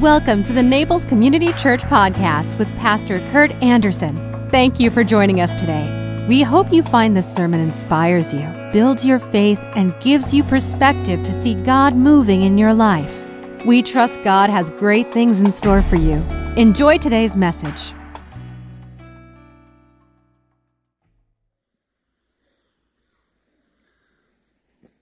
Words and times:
Welcome 0.00 0.44
to 0.44 0.52
the 0.52 0.62
Naples 0.62 1.06
Community 1.06 1.54
Church 1.54 1.80
Podcast 1.84 2.58
with 2.58 2.68
Pastor 2.76 3.18
Kurt 3.32 3.50
Anderson. 3.62 4.14
Thank 4.50 4.78
you 4.78 4.90
for 4.90 5.02
joining 5.02 5.40
us 5.40 5.56
today. 5.56 6.26
We 6.28 6.42
hope 6.42 6.70
you 6.70 6.82
find 6.82 7.16
this 7.16 7.34
sermon 7.34 7.60
inspires 7.60 8.34
you, 8.34 8.46
builds 8.74 9.06
your 9.06 9.18
faith, 9.18 9.58
and 9.74 9.98
gives 10.00 10.34
you 10.34 10.44
perspective 10.44 11.24
to 11.24 11.32
see 11.32 11.54
God 11.54 11.94
moving 11.94 12.42
in 12.42 12.58
your 12.58 12.74
life. 12.74 13.32
We 13.64 13.82
trust 13.82 14.22
God 14.22 14.50
has 14.50 14.68
great 14.68 15.10
things 15.14 15.40
in 15.40 15.50
store 15.50 15.80
for 15.80 15.96
you. 15.96 16.16
Enjoy 16.58 16.98
today's 16.98 17.34
message. 17.34 17.94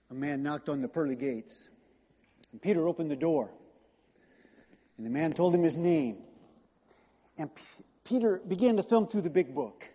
A 0.09 0.13
man 0.13 0.41
knocked 0.41 0.69
on 0.69 0.81
the 0.81 0.87
pearly 0.87 1.17
gates, 1.17 1.67
and 2.53 2.61
Peter 2.61 2.87
opened 2.87 3.11
the 3.11 3.17
door. 3.17 3.51
And 4.97 5.05
the 5.05 5.09
man 5.09 5.33
told 5.33 5.53
him 5.53 5.63
his 5.63 5.77
name. 5.77 6.17
And 7.37 7.53
P- 7.53 7.63
Peter 8.03 8.41
began 8.47 8.77
to 8.77 8.83
thumb 8.83 9.07
through 9.07 9.21
the 9.21 9.29
big 9.29 9.53
book. 9.53 9.89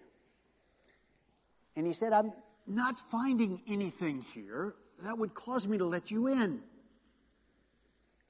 And 1.76 1.86
he 1.86 1.92
said, 1.92 2.12
I'm 2.12 2.32
not 2.66 2.96
finding 3.10 3.62
anything 3.66 4.24
here 4.34 4.74
that 5.02 5.16
would 5.16 5.32
cause 5.32 5.66
me 5.66 5.78
to 5.78 5.86
let 5.86 6.10
you 6.10 6.26
in. 6.26 6.60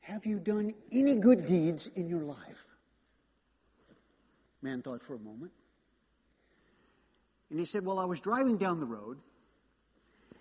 Have 0.01 0.25
you 0.27 0.39
done 0.39 0.75
any 0.93 1.17
good 1.17 1.47
deeds 1.47 1.91
in 1.97 2.09
your 2.09 2.23
life? 2.23 2.67
Man 4.63 4.83
thought 4.83 5.03
for 5.03 5.15
a 5.15 5.19
moment. 5.19 5.53
And 7.51 7.59
he 7.59 7.67
said, 7.67 7.85
Well, 7.85 7.99
I 7.99 8.05
was 8.05 8.21
driving 8.21 8.57
down 8.57 8.79
the 8.79 8.87
road 8.87 9.19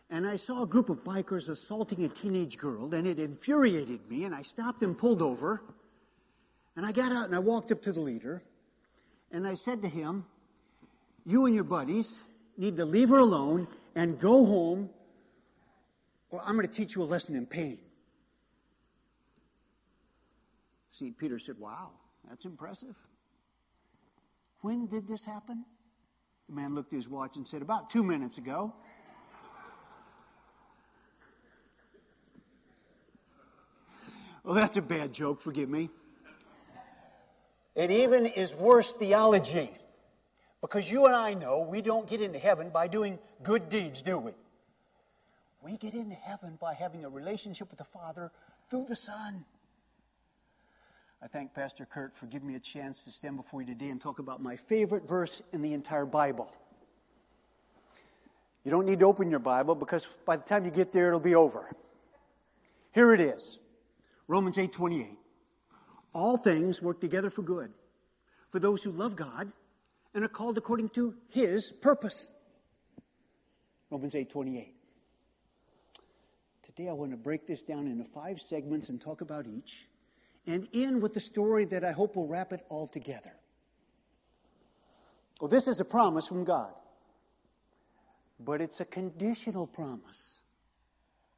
and 0.10 0.28
I 0.28 0.38
saw 0.38 0.64
a 0.64 0.68
group 0.68 0.90
of 0.90 1.04
bikers 1.04 1.50
assaulting 1.50 2.04
a 2.04 2.10
teenage 2.10 2.58
girl, 2.58 2.94
and 2.96 3.06
it 3.06 3.20
infuriated 3.20 4.10
me, 4.10 4.24
and 4.24 4.34
I 4.34 4.42
stopped 4.42 4.82
and 4.82 4.98
pulled 4.98 5.22
over. 5.22 5.62
And 6.80 6.86
I 6.86 6.94
got 6.94 7.12
out 7.12 7.26
and 7.26 7.36
I 7.36 7.40
walked 7.40 7.74
up 7.74 7.82
to 7.82 7.92
the 7.92 8.00
leader, 8.00 8.42
and 9.34 9.46
I 9.46 9.56
said 9.56 9.82
to 9.82 9.90
him, 9.90 10.24
You 11.26 11.46
and 11.46 11.54
your 11.54 11.66
buddies 11.66 12.24
need 12.56 12.78
to 12.78 12.86
leave 12.86 13.10
her 13.10 13.18
alone 13.18 13.68
and 13.96 14.18
go 14.18 14.46
home, 14.46 14.90
or 16.30 16.42
I'm 16.42 16.56
going 16.56 16.66
to 16.66 16.74
teach 16.74 16.96
you 16.96 17.02
a 17.02 17.04
lesson 17.04 17.36
in 17.36 17.46
pain. 17.46 17.80
See, 20.92 21.12
Peter 21.12 21.38
said, 21.38 21.60
Wow, 21.60 21.90
that's 22.30 22.46
impressive. 22.46 22.96
When 24.62 24.88
did 24.88 25.06
this 25.06 25.26
happen? 25.26 25.66
The 26.48 26.56
man 26.56 26.76
looked 26.76 26.94
at 26.94 26.96
his 26.96 27.10
watch 27.10 27.36
and 27.36 27.46
said, 27.46 27.62
About 27.62 27.90
two 27.90 28.06
minutes 28.06 28.38
ago. 28.38 28.74
Well, 34.46 34.56
that's 34.56 34.78
a 34.78 34.82
bad 34.82 35.12
joke, 35.12 35.42
forgive 35.42 35.68
me. 35.68 35.90
It 37.80 37.92
even 37.92 38.26
is 38.26 38.54
worse 38.54 38.92
theology. 38.92 39.72
Because 40.60 40.92
you 40.92 41.06
and 41.06 41.16
I 41.16 41.34
know 41.34 41.66
we 41.72 41.82
don't 41.82 42.10
get 42.10 42.22
into 42.22 42.38
heaven 42.38 42.72
by 42.72 42.90
doing 42.90 43.18
good 43.42 43.70
deeds, 43.70 44.02
do 44.02 44.20
we? 44.20 44.32
We 45.64 45.78
get 45.78 45.94
into 45.94 46.16
heaven 46.16 46.58
by 46.60 46.74
having 46.74 47.06
a 47.06 47.10
relationship 47.10 47.70
with 47.70 47.78
the 47.78 47.86
Father 47.86 48.34
through 48.70 48.88
the 48.90 48.98
Son. 48.98 49.46
I 51.24 51.28
thank 51.28 51.54
Pastor 51.54 51.86
Kurt 51.86 52.18
for 52.18 52.26
giving 52.26 52.50
me 52.50 52.56
a 52.56 52.60
chance 52.60 53.06
to 53.06 53.12
stand 53.12 53.38
before 53.38 53.62
you 53.62 53.68
today 53.68 53.88
and 53.88 54.02
talk 54.02 54.20
about 54.20 54.42
my 54.42 54.58
favorite 54.58 55.08
verse 55.08 55.42
in 55.54 55.62
the 55.62 55.72
entire 55.72 56.06
Bible. 56.06 56.52
You 58.66 58.72
don't 58.72 58.88
need 58.88 59.00
to 59.00 59.06
open 59.06 59.30
your 59.30 59.40
Bible 59.40 59.76
because 59.76 60.06
by 60.26 60.36
the 60.36 60.44
time 60.44 60.66
you 60.66 60.72
get 60.72 60.92
there, 60.92 61.08
it'll 61.08 61.22
be 61.22 61.36
over. 61.36 61.72
Here 62.92 63.14
it 63.14 63.22
is 63.22 63.58
Romans 64.28 64.58
8 64.58 64.74
28. 64.74 65.19
All 66.20 66.36
things 66.36 66.82
work 66.82 67.00
together 67.00 67.30
for 67.30 67.44
good 67.44 67.72
for 68.50 68.60
those 68.60 68.84
who 68.84 68.92
love 68.92 69.16
God 69.16 69.54
and 70.14 70.26
are 70.26 70.28
called 70.28 70.58
according 70.58 70.90
to 70.90 71.16
his 71.30 71.72
purpose. 71.72 72.34
Romans 73.90 74.16
8 74.16 74.30
28. 74.30 74.76
Today 76.62 76.90
I 76.90 76.92
want 76.92 77.12
to 77.12 77.18
break 77.18 77.48
this 77.48 77.64
down 77.64 77.88
into 77.88 78.04
five 78.04 78.42
segments 78.42 78.90
and 78.90 79.00
talk 79.00 79.22
about 79.22 79.48
each, 79.48 79.88
and 80.46 80.68
end 80.74 81.02
with 81.02 81.14
the 81.14 81.22
story 81.22 81.64
that 81.64 81.86
I 81.86 81.94
hope 81.94 82.18
will 82.18 82.28
wrap 82.28 82.52
it 82.52 82.66
all 82.68 82.86
together. 82.86 83.32
Well, 85.40 85.48
this 85.48 85.70
is 85.70 85.80
a 85.80 85.86
promise 85.86 86.28
from 86.28 86.44
God, 86.44 86.74
but 88.42 88.60
it's 88.60 88.82
a 88.82 88.86
conditional 88.86 89.68
promise. 89.68 90.42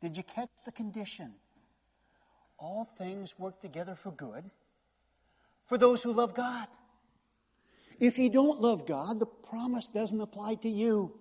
Did 0.01 0.17
you 0.17 0.23
catch 0.23 0.49
the 0.65 0.71
condition? 0.71 1.35
All 2.57 2.83
things 2.97 3.37
work 3.37 3.61
together 3.61 3.93
for 3.93 4.11
good 4.11 4.49
for 5.71 5.77
those 5.77 6.03
who 6.03 6.11
love 6.11 6.33
God. 6.33 6.67
If 7.97 8.19
you 8.19 8.29
don't 8.29 8.59
love 8.59 8.85
God, 8.85 9.21
the 9.21 9.25
promise 9.25 9.87
doesn't 9.87 10.19
apply 10.19 10.55
to 10.55 10.69
you. 10.69 11.17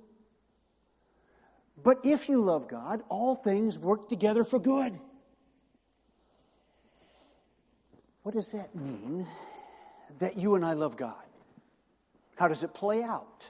But 1.84 1.98
if 2.02 2.28
you 2.28 2.40
love 2.40 2.66
God, 2.66 3.04
all 3.08 3.36
things 3.36 3.78
work 3.78 4.08
together 4.08 4.42
for 4.42 4.58
good. 4.58 4.98
What 8.24 8.34
does 8.34 8.48
that 8.48 8.74
mean 8.74 9.24
that 10.18 10.36
you 10.36 10.56
and 10.56 10.64
I 10.64 10.72
love 10.72 10.96
God? 10.96 11.28
How 12.34 12.48
does 12.48 12.64
it 12.64 12.74
play 12.74 13.04
out 13.04 13.44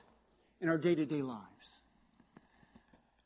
in 0.60 0.68
our 0.68 0.76
day 0.76 0.94
to 0.94 1.06
day 1.06 1.22
lives? 1.22 1.80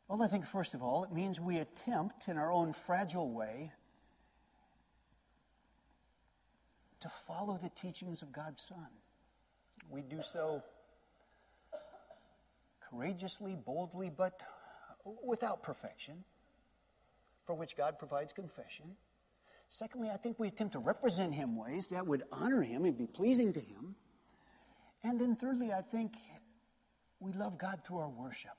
Well, 0.07 0.23
I 0.23 0.29
think 0.29 0.45
first 0.45 0.75
of 0.75 0.83
all, 0.85 1.03
it 1.03 1.11
means 1.11 1.41
we 1.41 1.57
attempt 1.57 2.29
in 2.29 2.39
our 2.39 2.53
own 2.53 2.73
fragile 2.73 3.33
way 3.33 3.73
to 7.05 7.11
follow 7.11 7.59
the 7.63 7.69
teachings 7.69 8.23
of 8.23 8.33
God's 8.33 8.63
Son. 8.63 8.89
We 9.91 10.01
do 10.01 10.23
so 10.23 10.63
courageously, 12.89 13.57
boldly, 13.57 14.09
but 14.09 14.41
without 15.23 15.63
perfection, 15.63 16.25
for 17.45 17.55
which 17.55 17.77
God 17.77 17.99
provides 17.99 18.33
confession. 18.33 18.87
Secondly, 19.69 20.09
I 20.11 20.17
think 20.17 20.39
we 20.39 20.49
attempt 20.49 20.73
to 20.73 20.79
represent 20.79 21.35
Him 21.35 21.57
ways 21.57 21.89
that 21.91 22.07
would 22.07 22.23
honor 22.33 22.63
Him 22.63 22.87
and 22.87 22.97
be 22.97 23.07
pleasing 23.07 23.53
to 23.53 23.61
Him. 23.61 23.97
And 25.03 25.21
then 25.21 25.37
thirdly, 25.37 25.75
I 25.75 25.83
think 25.83 26.15
we 27.21 27.33
love 27.33 27.59
God 27.59 27.85
through 27.85 27.99
our 27.99 28.09
worship. 28.09 28.57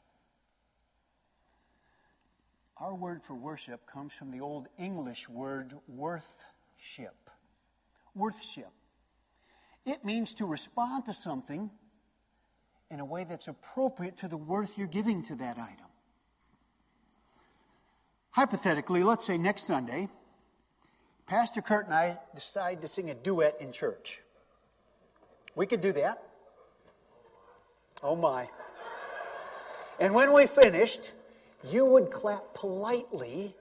Our 2.77 2.93
word 2.93 3.23
for 3.23 3.33
worship 3.33 3.87
comes 3.87 4.13
from 4.13 4.29
the 4.29 4.41
Old 4.41 4.67
English 4.77 5.27
word 5.27 5.73
worthship. 5.87 7.24
Worthship. 8.15 8.71
It 9.85 10.03
means 10.03 10.33
to 10.35 10.45
respond 10.45 11.05
to 11.05 11.13
something 11.13 11.69
in 12.89 12.99
a 12.99 13.05
way 13.05 13.23
that's 13.23 13.47
appropriate 13.47 14.17
to 14.17 14.27
the 14.27 14.37
worth 14.37 14.77
you're 14.77 14.87
giving 14.87 15.21
to 15.23 15.35
that 15.35 15.57
item. 15.57 15.85
Hypothetically, 18.31 19.03
let's 19.03 19.25
say 19.25 19.37
next 19.37 19.65
Sunday, 19.65 20.09
Pastor 21.25 21.61
Kurt 21.61 21.85
and 21.85 21.93
I 21.93 22.17
decide 22.33 22.81
to 22.81 22.87
sing 22.87 23.09
a 23.09 23.15
duet 23.15 23.61
in 23.61 23.71
church. 23.71 24.21
We 25.55 25.65
could 25.65 25.81
do 25.81 25.93
that. 25.93 26.21
Oh 28.03 28.15
my. 28.15 28.49
And 29.99 30.13
when 30.13 30.33
we 30.33 30.47
finished, 30.47 31.11
you 31.63 31.85
would 31.85 32.11
clap 32.11 32.53
politely, 32.53 33.55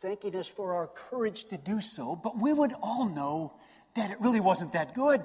thanking 0.00 0.36
us 0.36 0.48
for 0.48 0.74
our 0.74 0.86
courage 0.86 1.44
to 1.46 1.56
do 1.56 1.80
so, 1.80 2.16
but 2.16 2.38
we 2.38 2.52
would 2.52 2.72
all 2.82 3.08
know 3.08 3.54
that 3.94 4.10
it 4.10 4.20
really 4.20 4.40
wasn't 4.40 4.72
that 4.72 4.94
good. 4.94 5.24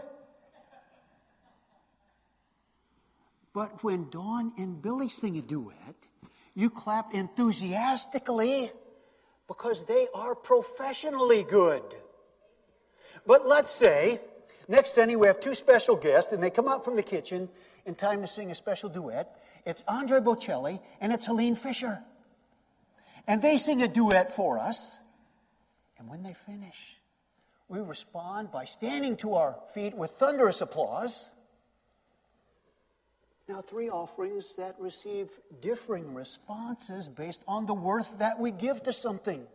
But 3.53 3.83
when 3.83 4.09
Dawn 4.09 4.53
and 4.57 4.81
Billy 4.81 5.09
sing 5.09 5.37
a 5.37 5.41
duet, 5.41 5.95
you 6.53 6.69
clap 6.69 7.13
enthusiastically 7.13 8.69
because 9.47 9.85
they 9.85 10.07
are 10.13 10.35
professionally 10.35 11.43
good. 11.43 11.83
But 13.25 13.47
let's 13.47 13.71
say 13.71 14.19
next 14.67 14.93
Sunday 14.93 15.15
we 15.15 15.27
have 15.27 15.39
two 15.39 15.55
special 15.55 15.95
guests 15.95 16.31
and 16.31 16.41
they 16.41 16.51
come 16.51 16.67
out 16.67 16.85
from 16.85 16.95
the 16.95 17.03
kitchen 17.03 17.49
in 17.85 17.95
time 17.95 18.21
to 18.21 18.27
sing 18.27 18.51
a 18.51 18.55
special 18.55 18.89
duet. 18.89 19.35
It's 19.65 19.83
Andre 19.87 20.19
Bocelli 20.19 20.79
and 21.01 21.11
it's 21.11 21.25
Helene 21.25 21.55
Fischer. 21.55 21.99
And 23.29 23.43
they 23.43 23.57
sing 23.59 23.83
a 23.83 23.87
duet 23.87 24.35
for 24.35 24.57
us. 24.57 24.99
And 25.99 26.09
when 26.09 26.23
they 26.23 26.33
finish, 26.33 26.97
we 27.67 27.79
respond 27.79 28.51
by 28.51 28.65
standing 28.65 29.17
to 29.17 29.35
our 29.35 29.55
feet 29.75 29.93
with 29.93 30.09
thunderous 30.09 30.61
applause. 30.61 31.29
Now, 33.47 33.61
three 33.61 33.87
offerings 33.87 34.55
that 34.55 34.75
receive 34.79 35.29
differing 35.61 36.15
responses 36.15 37.07
based 37.07 37.43
on 37.47 37.67
the 37.67 37.73
worth 37.75 38.17
that 38.17 38.39
we 38.39 38.49
give 38.49 38.81
to 38.83 38.93
something. 38.93 39.45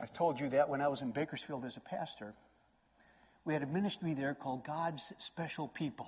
I've 0.00 0.12
told 0.12 0.38
you 0.38 0.48
that 0.50 0.68
when 0.68 0.80
I 0.80 0.86
was 0.86 1.02
in 1.02 1.10
Bakersfield 1.10 1.64
as 1.64 1.76
a 1.76 1.80
pastor, 1.80 2.34
we 3.44 3.52
had 3.52 3.64
a 3.64 3.66
ministry 3.66 4.14
there 4.14 4.34
called 4.34 4.64
God's 4.64 5.12
Special 5.18 5.66
People. 5.66 6.06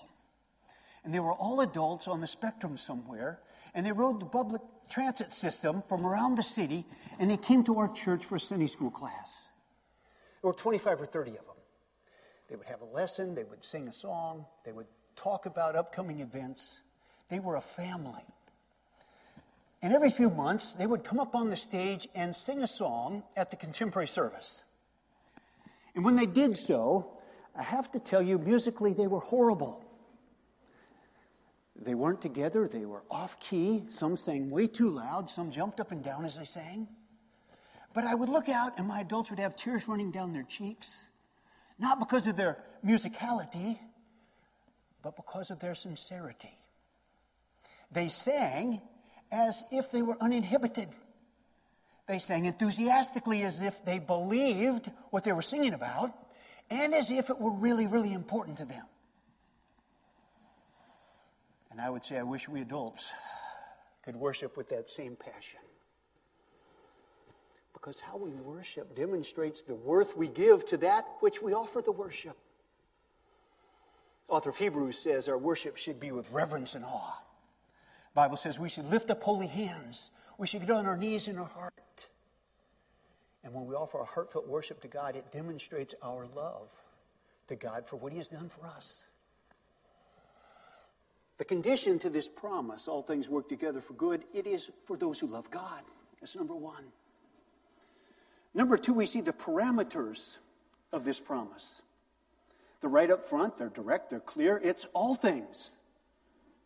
And 1.05 1.12
they 1.12 1.21
were 1.21 1.32
all 1.32 1.61
adults 1.61 2.06
on 2.06 2.21
the 2.21 2.29
spectrum 2.29 2.77
somewhere, 2.77 3.41
and 3.75 3.85
they 3.85 3.93
rode 3.93 4.21
the 4.21 4.27
public 4.27 4.62
transit 4.88 5.33
system 5.33 5.83
from 5.88 6.06
around 6.06 6.37
the 6.37 6.43
city, 6.43 6.85
and 7.19 7.31
they 7.31 7.37
came 7.37 7.65
to 7.65 7.79
our 7.79 7.88
church 7.88 8.25
for 8.25 8.37
a 8.37 8.41
Sunday 8.41 8.67
school 8.67 8.91
class. 8.91 9.50
There 10.43 10.50
were 10.50 10.56
25 10.56 11.03
or 11.03 11.06
30 11.06 11.31
of 11.31 11.37
them. 11.37 11.56
They 12.49 12.56
would 12.56 12.67
have 12.67 12.81
a 12.83 12.87
lesson, 12.87 13.35
they 13.35 13.44
would 13.44 13.65
sing 13.65 13.88
a 13.88 13.93
song, 13.93 14.47
they 14.65 14.73
would 14.73 14.87
talk 15.17 15.47
about 15.47 15.75
upcoming 15.75 16.21
events. 16.21 16.79
They 17.29 17.41
were 17.41 17.56
a 17.56 17.61
family. 17.61 18.23
And 19.83 19.93
every 19.93 20.11
few 20.11 20.31
months, 20.31 20.73
they 20.73 20.87
would 20.87 21.05
come 21.05 21.19
up 21.19 21.35
on 21.35 21.50
the 21.50 21.56
stage 21.56 22.09
and 22.15 22.35
sing 22.35 22.62
a 22.62 22.69
song 22.69 23.25
at 23.37 23.50
the 23.50 23.56
contemporary 23.56 24.09
service. 24.09 24.62
And 25.94 26.05
when 26.05 26.17
they 26.17 26.27
did 26.27 26.56
so, 26.56 27.19
I 27.56 27.62
have 27.62 27.91
to 27.93 27.99
tell 27.99 28.23
you, 28.23 28.39
musically, 28.39 28.93
they 28.93 29.06
were 29.06 29.21
horrible. 29.21 29.86
They 31.82 31.94
weren't 31.94 32.23
together, 32.23 32.69
they 32.69 32.87
were 32.87 33.02
off 33.11 33.38
key. 33.38 33.84
Some 33.88 34.17
sang 34.17 34.50
way 34.50 34.67
too 34.67 34.90
loud, 34.90 35.31
some 35.31 35.50
jumped 35.50 35.78
up 35.81 35.93
and 35.93 36.02
down 36.02 36.25
as 36.25 36.38
they 36.38 36.44
sang. 36.44 36.88
But 37.93 38.05
I 38.05 38.14
would 38.14 38.28
look 38.28 38.49
out, 38.49 38.78
and 38.78 38.87
my 38.87 39.00
adults 39.00 39.31
would 39.31 39.38
have 39.38 39.56
tears 39.56 39.88
running 39.88 40.11
down 40.11 40.32
their 40.32 40.43
cheeks, 40.43 41.08
not 41.78 41.99
because 41.99 42.26
of 42.26 42.37
their 42.37 42.62
musicality, 42.84 43.78
but 45.02 45.17
because 45.17 45.50
of 45.50 45.61
their 45.61 45.75
sincerity. 45.75 46.58
They 47.93 48.08
sang 48.08 48.81
as 49.31 49.62
if 49.70 49.90
they 49.90 50.02
were 50.02 50.17
uninhibited. 50.20 50.88
They 52.06 52.19
sang 52.19 52.46
enthusiastically 52.46 53.43
as 53.43 53.62
if 53.62 53.84
they 53.84 53.99
believed 53.99 54.90
what 55.11 55.25
they 55.25 55.32
were 55.32 55.43
singing 55.43 55.75
about 55.75 56.12
and 56.70 56.94
as 56.94 57.11
if 57.11 57.31
it 57.31 57.40
were 57.40 57.52
really, 57.52 57.87
really 57.87 58.12
important 58.12 58.58
to 58.58 58.64
them. 58.64 58.84
And 61.76 61.84
I 61.84 61.90
would 61.90 62.06
say, 62.06 62.17
I 62.17 62.23
wish 62.23 62.49
we 62.49 62.62
adults 62.62 63.12
could 64.02 64.17
worship 64.17 64.56
with 64.56 64.70
that 64.70 64.88
same 64.88 65.14
passion. 65.14 65.61
Because 67.75 68.00
how 68.00 68.17
we 68.17 68.31
worship 68.31 68.96
demonstrates 68.96 69.61
the 69.61 69.75
worth 69.75 70.17
we 70.17 70.28
give 70.28 70.64
to 70.69 70.78
that 70.78 71.05
which 71.20 71.43
we 71.43 71.52
offer 71.52 71.82
the 71.82 71.93
worship. 71.93 72.34
Author 74.31 74.49
of 74.49 74.56
Hebrews 74.56 74.96
says 74.96 75.28
our 75.28 75.37
worship 75.37 75.76
should 75.76 76.00
be 76.00 76.12
with 76.12 76.31
reverence 76.31 76.75
and 76.76 76.82
awe. 76.82 77.23
The 78.14 78.14
Bible 78.14 78.38
says 78.38 78.58
we 78.58 78.70
should 78.70 78.90
lift 78.90 79.11
up 79.11 79.22
holy 79.22 79.46
hands. 79.46 80.08
We 80.38 80.46
should 80.46 80.62
get 80.62 80.70
on 80.70 80.87
our 80.87 80.96
knees 80.96 81.29
in 81.29 81.37
our 81.37 81.44
heart. 81.44 82.08
And 83.44 83.52
when 83.52 83.67
we 83.67 83.75
offer 83.75 83.99
a 84.00 84.05
heartfelt 84.06 84.49
worship 84.49 84.81
to 84.81 84.88
God, 84.88 85.14
it 85.14 85.31
demonstrates 85.31 85.94
our 86.02 86.26
love 86.34 86.72
to 87.49 87.55
God 87.55 87.87
for 87.87 87.96
what 87.96 88.12
He 88.12 88.19
has 88.19 88.29
done 88.29 88.49
for 88.49 88.64
us. 88.64 89.05
The 91.38 91.44
condition 91.44 91.99
to 91.99 92.11
this 92.11 92.29
promise, 92.29 92.88
all 92.88 93.03
things 93.03 93.29
work 93.29 93.49
together 93.49 93.81
for 93.81 93.93
good, 93.94 94.25
it 94.33 94.47
is 94.47 94.71
for 94.85 94.97
those 94.97 95.19
who 95.19 95.27
love 95.27 95.50
God. 95.50 95.83
That's 96.21 96.35
number 96.35 96.55
one. 96.55 96.85
Number 98.55 98.79
two, 98.79 98.94
we 98.94 99.05
see 99.05 99.21
the 99.21 99.35
parameters 99.35 100.38
of 100.93 101.05
this 101.05 101.21
promise. 101.21 101.83
They're 102.81 102.88
right 102.88 103.11
up 103.11 103.23
front, 103.23 103.59
they're 103.59 103.69
direct, 103.69 104.11
they're 104.11 104.21
clear. 104.21 104.61
It's 104.62 104.87
all 104.94 105.15
things 105.15 105.75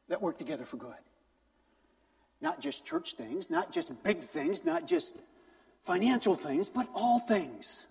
that 0.09 0.23
work 0.23 0.39
together 0.39 0.65
for 0.65 0.77
good. 0.77 0.95
Not 2.41 2.61
just 2.61 2.85
church 2.85 3.15
things, 3.15 3.51
not 3.51 3.73
just 3.73 4.03
big 4.05 4.21
things, 4.21 4.65
not 4.65 4.87
just 4.87 5.17
financial 5.85 6.35
things, 6.35 6.69
but 6.69 6.89
all 6.95 7.19
things 7.19 7.87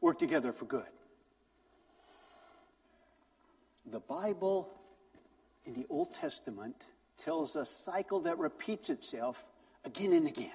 work 0.00 0.18
together 0.18 0.52
for 0.52 0.64
good. 0.66 0.86
The 3.90 4.00
Bible 4.00 4.77
in 5.68 5.74
the 5.74 5.86
Old 5.90 6.14
Testament 6.14 6.86
tells 7.18 7.54
a 7.54 7.66
cycle 7.66 8.20
that 8.20 8.38
repeats 8.38 8.88
itself 8.88 9.44
again 9.84 10.14
and 10.14 10.26
again. 10.26 10.50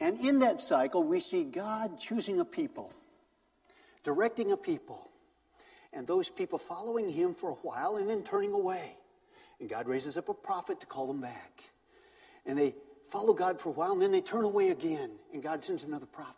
And 0.00 0.18
in 0.20 0.40
that 0.40 0.60
cycle, 0.60 1.02
we 1.02 1.18
see 1.20 1.44
God 1.44 1.98
choosing 1.98 2.38
a 2.40 2.44
people, 2.44 2.92
directing 4.04 4.52
a 4.52 4.56
people, 4.56 5.08
and 5.92 6.06
those 6.06 6.28
people 6.28 6.58
following 6.58 7.08
him 7.08 7.34
for 7.34 7.50
a 7.50 7.54
while 7.54 7.96
and 7.96 8.08
then 8.08 8.22
turning 8.22 8.52
away. 8.52 8.96
And 9.60 9.68
God 9.68 9.88
raises 9.88 10.18
up 10.18 10.28
a 10.28 10.34
prophet 10.34 10.80
to 10.80 10.86
call 10.86 11.06
them 11.06 11.22
back. 11.22 11.62
And 12.44 12.56
they 12.56 12.74
follow 13.08 13.32
God 13.32 13.60
for 13.60 13.70
a 13.70 13.72
while 13.72 13.92
and 13.92 14.00
then 14.00 14.12
they 14.12 14.20
turn 14.20 14.44
away 14.44 14.68
again, 14.68 15.10
and 15.32 15.42
God 15.42 15.64
sends 15.64 15.84
another 15.84 16.06
prophet. 16.06 16.34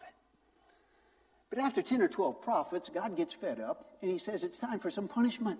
But 1.50 1.58
after 1.58 1.82
10 1.82 2.00
or 2.00 2.08
12 2.08 2.40
prophets, 2.40 2.88
God 2.88 3.16
gets 3.16 3.32
fed 3.34 3.58
up 3.58 3.90
and 4.00 4.10
he 4.10 4.18
says 4.18 4.44
it's 4.44 4.58
time 4.58 4.78
for 4.78 4.92
some 4.92 5.08
punishment. 5.08 5.58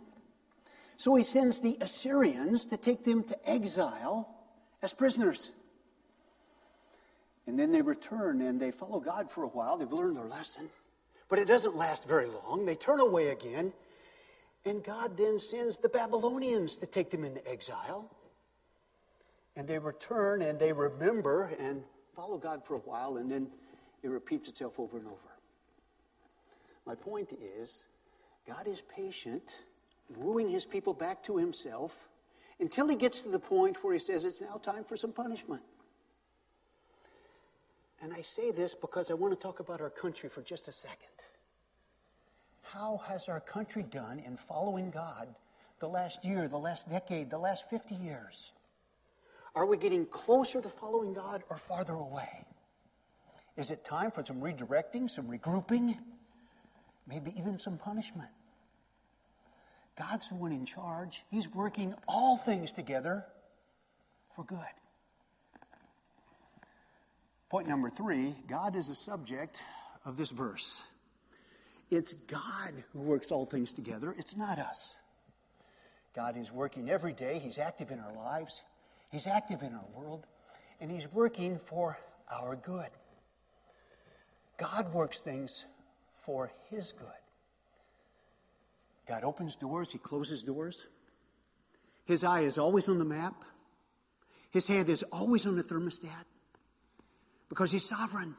So 1.00 1.14
he 1.14 1.23
sends 1.23 1.61
the 1.61 1.79
Assyrians 1.81 2.67
to 2.67 2.76
take 2.76 3.05
them 3.05 3.25
to 3.25 3.49
exile 3.50 4.29
as 4.82 4.93
prisoners. 4.93 5.50
And 7.47 7.58
then 7.58 7.73
they 7.73 7.81
return 7.81 8.43
and 8.43 8.61
they 8.61 8.70
follow 8.70 9.00
God 9.00 9.31
for 9.31 9.44
a 9.44 9.49
while. 9.49 9.79
They've 9.79 9.91
learned 9.91 10.17
their 10.17 10.26
lesson. 10.26 10.69
But 11.31 11.38
it 11.38 11.49
doesn't 11.49 11.75
last 11.75 12.06
very 12.06 12.26
long. 12.26 12.67
They 12.67 12.75
turn 12.75 13.00
away 13.00 13.29
again. 13.29 13.73
And 14.67 14.85
God 14.85 15.17
then 15.17 15.38
sends 15.38 15.79
the 15.79 15.88
Babylonians 15.88 16.76
to 16.76 16.87
take 16.87 17.08
them 17.08 17.25
into 17.25 17.50
exile. 17.50 18.14
And 19.56 19.67
they 19.67 19.79
return 19.79 20.43
and 20.43 20.58
they 20.58 20.75
remember 20.75 21.50
and 21.58 21.82
follow 22.14 22.37
God 22.37 22.62
for 22.67 22.75
a 22.75 22.81
while, 22.81 23.17
and 23.17 23.31
then 23.31 23.49
it 24.02 24.11
repeats 24.11 24.50
itself 24.50 24.79
over 24.79 24.99
and 24.99 25.06
over. 25.06 25.17
My 26.85 26.94
point 26.94 27.32
is, 27.32 27.87
God 28.47 28.69
is 28.69 28.82
patient 28.82 29.61
wooing 30.17 30.49
his 30.49 30.65
people 30.65 30.95
back 30.95 31.23
to 31.25 31.37
himself 31.37 32.09
until 32.59 32.89
he 32.89 32.97
gets 32.97 33.23
to 33.23 33.29
the 33.29 33.39
point 33.39 33.83
where 33.83 33.93
he 33.93 33.99
says 33.99 34.25
it's 34.25 34.41
now 34.41 34.57
time 34.62 34.85
for 34.85 34.97
some 34.97 35.12
punishment. 35.12 35.62
And 38.03 38.12
I 38.15 38.23
say 38.23 38.51
this 38.51 38.75
because 38.75 39.11
I 39.11 39.15
want 39.15 39.33
to 39.33 39.39
talk 39.39 39.61
about 39.61 39.81
our 39.81 39.91
country 39.91 40.29
for 40.29 40.43
just 40.43 40.69
a 40.69 40.73
second. 40.73 41.09
How 42.62 43.01
has 43.09 43.29
our 43.29 43.41
country 43.41 43.83
done 43.83 44.21
in 44.21 44.37
following 44.37 44.91
God 44.91 45.29
the 45.81 45.89
last 45.89 46.25
year, 46.25 46.49
the 46.49 46.59
last 46.59 46.89
decade, 46.89 47.31
the 47.31 47.39
last 47.39 47.69
50 47.69 47.95
years? 47.95 48.53
Are 49.55 49.67
we 49.67 49.77
getting 49.77 50.07
closer 50.07 50.62
to 50.62 50.69
following 50.69 51.12
God 51.12 51.43
or 51.51 51.57
farther 51.57 51.95
away? 51.95 52.45
Is 53.57 53.71
it 53.71 53.85
time 53.85 54.11
for 54.11 54.25
some 54.25 54.41
redirecting, 54.41 55.11
some 55.11 55.27
regrouping, 55.27 55.97
maybe 57.07 57.35
even 57.37 57.59
some 57.59 57.77
punishment? 57.77 58.31
God's 59.98 60.28
the 60.28 60.34
one 60.34 60.52
in 60.52 60.64
charge. 60.64 61.22
He's 61.31 61.48
working 61.52 61.94
all 62.08 62.37
things 62.37 62.72
together 62.72 63.25
for 64.34 64.44
good. 64.44 64.58
Point 67.50 67.66
number 67.66 67.90
three 67.90 68.34
God 68.48 68.76
is 68.76 68.88
the 68.88 68.94
subject 68.94 69.62
of 70.04 70.16
this 70.16 70.31
verse. 70.31 70.82
It's 71.90 72.14
God 72.14 72.73
who 72.92 73.00
works 73.00 73.32
all 73.32 73.44
things 73.44 73.73
together, 73.73 74.14
it's 74.16 74.37
not 74.37 74.59
us. 74.59 74.99
God 76.14 76.37
is 76.37 76.50
working 76.52 76.88
every 76.88 77.12
day, 77.12 77.40
He's 77.42 77.59
active 77.59 77.90
in 77.90 77.99
our 77.99 78.14
lives, 78.14 78.62
He's 79.11 79.26
active 79.26 79.62
in 79.62 79.75
our 79.75 79.87
world, 79.94 80.26
and 80.80 80.90
He's 80.90 81.11
working 81.12 81.59
for 81.59 81.99
our 82.30 82.56
good. 82.56 82.88
God 84.56 84.92
works 84.92 85.20
things 85.20 85.66
for 86.14 86.52
His 86.70 86.92
good. 86.92 87.09
God 89.11 89.25
opens 89.25 89.57
doors, 89.57 89.90
He 89.90 89.99
closes 89.99 90.45
doors. 90.45 90.87
His 92.05 92.23
eye 92.23 92.43
is 92.43 92.59
always 92.59 92.88
on 92.88 93.00
the 93.00 93.05
map. 93.05 93.35
His 94.52 94.69
hand 94.69 94.88
is 94.88 95.02
always 95.11 95.47
on 95.47 95.57
the 95.57 95.64
thermostat 95.64 96.26
because 97.49 97.73
He's 97.73 97.85
sovereign. 97.85 98.37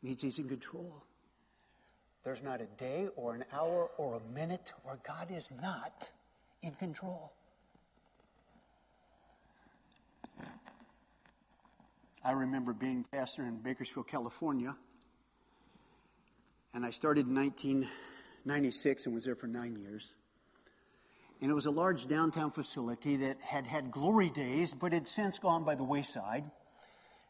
Means 0.00 0.22
He's 0.22 0.38
in 0.38 0.48
control. 0.48 1.02
There's 2.22 2.40
not 2.40 2.60
a 2.60 2.66
day 2.78 3.08
or 3.16 3.34
an 3.34 3.44
hour 3.52 3.90
or 3.98 4.14
a 4.14 4.32
minute 4.32 4.72
where 4.84 5.00
God 5.04 5.26
is 5.32 5.50
not 5.60 6.08
in 6.62 6.70
control. 6.74 7.32
I 12.24 12.30
remember 12.30 12.72
being 12.72 13.04
pastor 13.10 13.42
in 13.42 13.56
Bakersfield, 13.56 14.06
California, 14.06 14.76
and 16.72 16.86
I 16.86 16.90
started 16.90 17.26
in 17.26 17.34
19- 17.34 17.88
96 18.44 19.06
and 19.06 19.14
was 19.14 19.24
there 19.24 19.34
for 19.34 19.46
nine 19.46 19.76
years. 19.76 20.14
And 21.40 21.50
it 21.50 21.54
was 21.54 21.66
a 21.66 21.70
large 21.70 22.06
downtown 22.06 22.50
facility 22.50 23.16
that 23.16 23.40
had 23.40 23.66
had 23.66 23.90
glory 23.90 24.30
days, 24.30 24.72
but 24.72 24.92
had 24.92 25.08
since 25.08 25.38
gone 25.38 25.64
by 25.64 25.74
the 25.74 25.84
wayside. 25.84 26.44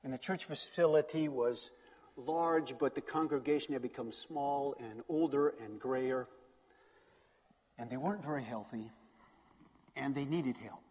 And 0.05 0.13
the 0.13 0.19
church 0.19 0.45
facility 0.45 1.29
was 1.29 1.71
large, 2.17 2.77
but 2.79 2.95
the 2.95 3.01
congregation 3.01 3.73
had 3.73 3.83
become 3.83 4.13
small 4.13 4.75
and 4.79 5.03
older 5.09 5.55
and 5.65 5.81
grayer. 5.81 6.29
And 7.79 7.89
they 7.89 7.97
weren't 7.97 8.23
very 8.23 8.45
healthy, 8.45 8.91
and 9.97 10.15
they 10.15 10.27
needed 10.27 10.57
help. 10.59 10.83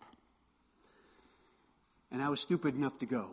And 2.11 2.21
I 2.21 2.29
was 2.29 2.39
stupid 2.39 2.75
enough 2.75 2.97
to 2.99 3.05
go. 3.05 3.29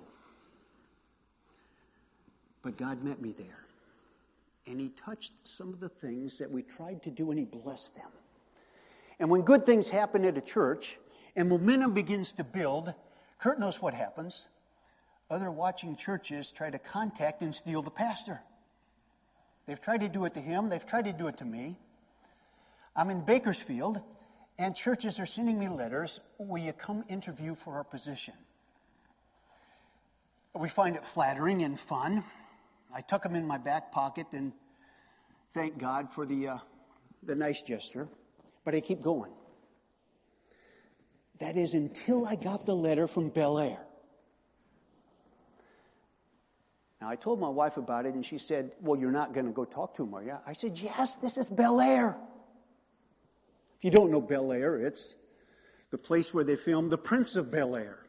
But 2.63 2.77
God 2.77 3.03
met 3.03 3.23
me 3.23 3.33
there 3.33 3.68
and 4.69 4.81
he 4.81 4.91
touched 4.91 5.33
some 5.45 5.73
of 5.73 5.81
the 5.81 5.89
things 5.89 6.39
that 6.39 6.51
we 6.51 6.63
tried 6.63 7.03
to 7.03 7.11
do 7.11 7.31
and 7.31 7.39
he 7.39 7.45
blessed 7.45 7.95
them. 7.95 8.11
And 9.19 9.31
when 9.31 9.43
good 9.43 9.67
things 9.67 9.89
happen 9.89 10.25
at 10.25 10.37
a 10.37 10.41
church 10.41 10.99
and 11.35 11.49
momentum 11.49 11.95
begins 11.95 12.33
to 12.35 12.45
build, 12.45 12.93
Kurt 13.39 13.59
knows 13.59 13.81
what 13.81 13.95
happens. 13.95 14.47
Other 15.31 15.51
watching 15.51 15.97
churches 15.97 16.53
try 16.53 16.71
to 16.71 16.79
contact 16.79 17.43
and 17.43 17.55
steal 17.55 17.83
the 17.83 17.91
pastor. 17.91 18.41
They've 19.67 19.81
tried 19.81 20.01
to 20.01 20.09
do 20.09 20.25
it 20.25 20.35
to 20.35 20.41
him, 20.41 20.69
they've 20.69 20.85
tried 20.85 21.05
to 21.07 21.13
do 21.13 21.29
it 21.29 21.39
to 21.39 21.45
me. 21.45 21.77
I'm 22.97 23.11
in 23.11 23.25
Bakersfield, 23.25 24.01
and 24.59 24.75
churches 24.75 25.21
are 25.21 25.27
sending 25.27 25.59
me 25.59 25.69
letters. 25.69 26.21
Will 26.39 26.59
you 26.59 26.73
come 26.73 27.05
interview 27.09 27.55
for 27.55 27.75
our 27.75 27.85
position? 27.85 28.35
We 30.55 30.69
find 30.69 30.97
it 30.97 31.05
flattering 31.05 31.63
and 31.63 31.79
fun. 31.79 32.25
I 32.99 33.01
tuck 33.01 33.23
them 33.23 33.37
in 33.37 33.47
my 33.47 33.59
back 33.59 33.93
pocket 33.93 34.27
and 34.33 34.53
thank 35.55 35.79
God 35.79 36.13
for 36.13 36.27
the, 36.27 36.49
uh, 36.49 36.59
the 37.23 37.37
nice 37.37 37.63
gesture, 37.63 38.09
but 38.65 38.75
I 38.75 38.81
keep 38.81 39.03
going. 39.03 39.31
That 41.39 41.57
is 41.57 41.75
until 41.75 42.27
I 42.27 42.35
got 42.35 42.67
the 42.67 42.75
letter 42.75 43.07
from 43.07 43.29
Bel 43.29 43.61
Air. 43.61 43.79
Now, 47.01 47.09
I 47.09 47.15
told 47.15 47.39
my 47.39 47.49
wife 47.49 47.77
about 47.77 48.05
it, 48.05 48.15
and 48.15 48.27
she 48.27 48.37
said, 48.37 48.73
Well, 48.81 48.99
you're 48.99 49.13
not 49.13 49.33
going 49.33 49.47
to 49.47 49.53
go 49.53 49.65
talk 49.65 49.95
to 49.95 50.03
him, 50.03 50.13
are 50.15 50.25
you? 50.25 50.37
I 50.45 50.53
said, 50.53 50.77
Yes, 50.81 51.19
this 51.19 51.39
is 51.39 51.49
Bel 51.49 51.81
Air. 51.81 52.19
If 53.77 53.85
you 53.85 53.93
don't 53.93 54.11
know 54.11 54.21
Bel 54.21 54.51
Air, 54.51 54.77
it's 54.77 55.15
the 55.93 55.99
place 55.99 56.35
where 56.35 56.43
they 56.43 56.57
filmed 56.57 56.91
The 56.91 56.99
Prince 56.99 57.37
of 57.37 57.53
Bel 57.53 57.77
Air. 57.77 58.01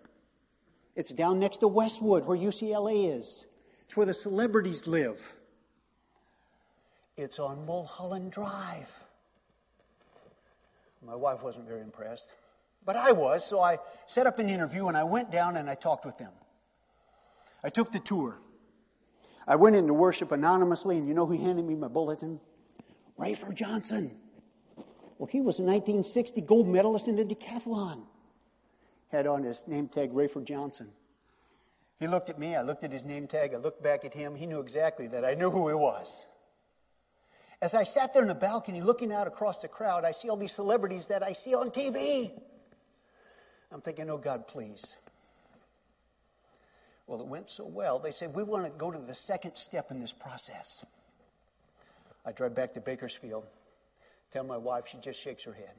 It's 0.95 1.13
down 1.13 1.39
next 1.39 1.57
to 1.57 1.67
Westwood, 1.67 2.25
where 2.25 2.35
UCLA 2.35 3.15
is. 3.19 3.45
It's 3.89 3.97
where 3.97 4.05
the 4.05 4.13
celebrities 4.13 4.85
live. 4.85 5.35
It's 7.17 7.39
on 7.39 7.65
Mulholland 7.65 8.31
Drive. 8.31 9.03
My 11.03 11.15
wife 11.15 11.41
wasn't 11.41 11.67
very 11.67 11.81
impressed, 11.81 12.35
but 12.85 12.95
I 12.95 13.13
was, 13.13 13.43
so 13.43 13.59
I 13.59 13.79
set 14.05 14.27
up 14.27 14.37
an 14.37 14.47
interview 14.47 14.89
and 14.89 14.95
I 14.95 15.05
went 15.05 15.31
down 15.31 15.57
and 15.57 15.67
I 15.67 15.73
talked 15.73 16.05
with 16.05 16.19
them. 16.19 16.29
I 17.63 17.69
took 17.69 17.91
the 17.91 17.97
tour. 17.97 18.37
I 19.47 19.55
went 19.55 19.75
into 19.75 19.95
worship 19.95 20.31
anonymously, 20.31 20.99
and 20.99 21.07
you 21.07 21.15
know 21.15 21.25
who 21.25 21.43
handed 21.43 21.65
me 21.65 21.75
my 21.75 21.87
bulletin? 21.87 22.39
Rafer 23.17 23.55
Johnson. 23.55 24.15
Well, 25.17 25.25
he 25.31 25.41
was 25.41 25.57
a 25.57 25.63
1960 25.63 26.41
gold 26.41 26.67
medalist 26.67 27.07
in 27.07 27.15
the 27.15 27.25
decathlon. 27.25 28.03
Had 29.07 29.25
on 29.25 29.41
his 29.41 29.63
name 29.65 29.87
tag 29.87 30.13
Rafer 30.13 30.43
Johnson. 30.43 30.91
He 31.99 32.07
looked 32.07 32.29
at 32.29 32.39
me, 32.39 32.55
I 32.55 32.61
looked 32.61 32.83
at 32.85 32.91
his 32.91 33.03
name 33.03 33.27
tag, 33.27 33.53
I 33.53 33.57
looked 33.57 33.83
back 33.83 34.05
at 34.05 34.13
him. 34.13 34.33
He 34.33 34.45
knew 34.45 34.61
exactly 34.61 35.07
that 35.07 35.25
I 35.25 35.33
knew 35.33 35.49
who 35.49 35.67
he 35.67 35.73
was. 35.73 36.25
As 37.61 37.75
I 37.75 37.83
sat 37.83 38.13
there 38.13 38.21
in 38.21 38.29
the 38.29 38.35
balcony 38.35 38.81
looking 38.81 39.11
out 39.11 39.27
across 39.27 39.57
the 39.57 39.67
crowd, 39.67 40.05
I 40.05 40.11
see 40.11 40.29
all 40.29 40.37
these 40.37 40.53
celebrities 40.53 41.07
that 41.07 41.23
I 41.23 41.33
see 41.33 41.53
on 41.53 41.71
TV. 41.71 42.31
I'm 43.71 43.81
thinking, 43.81 44.09
oh 44.09 44.17
God, 44.17 44.47
please. 44.47 44.97
Well, 47.05 47.19
it 47.19 47.27
went 47.27 47.49
so 47.49 47.65
well, 47.65 47.99
they 47.99 48.11
said, 48.11 48.33
We 48.33 48.43
want 48.43 48.63
to 48.63 48.71
go 48.71 48.91
to 48.91 48.99
the 48.99 49.15
second 49.15 49.55
step 49.55 49.91
in 49.91 49.99
this 49.99 50.13
process. 50.13 50.85
I 52.25 52.31
drive 52.31 52.55
back 52.55 52.73
to 52.75 52.81
Bakersfield, 52.81 53.45
tell 54.31 54.43
my 54.45 54.57
wife, 54.57 54.87
she 54.87 54.99
just 54.99 55.19
shakes 55.19 55.43
her 55.43 55.53
head. 55.53 55.73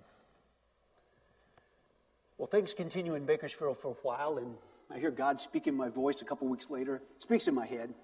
Well, 2.36 2.48
things 2.48 2.74
continue 2.74 3.14
in 3.14 3.24
Bakersfield 3.24 3.78
for 3.78 3.88
a 3.88 3.94
while, 4.02 4.38
and 4.38 4.56
I 4.92 4.98
hear 4.98 5.10
God 5.10 5.40
speak 5.40 5.66
in 5.66 5.76
my 5.76 5.88
voice 5.88 6.20
a 6.20 6.24
couple 6.24 6.48
weeks 6.48 6.70
later, 6.70 7.02
speaks 7.18 7.46
in 7.46 7.54
my 7.54 7.66
head. 7.66 7.94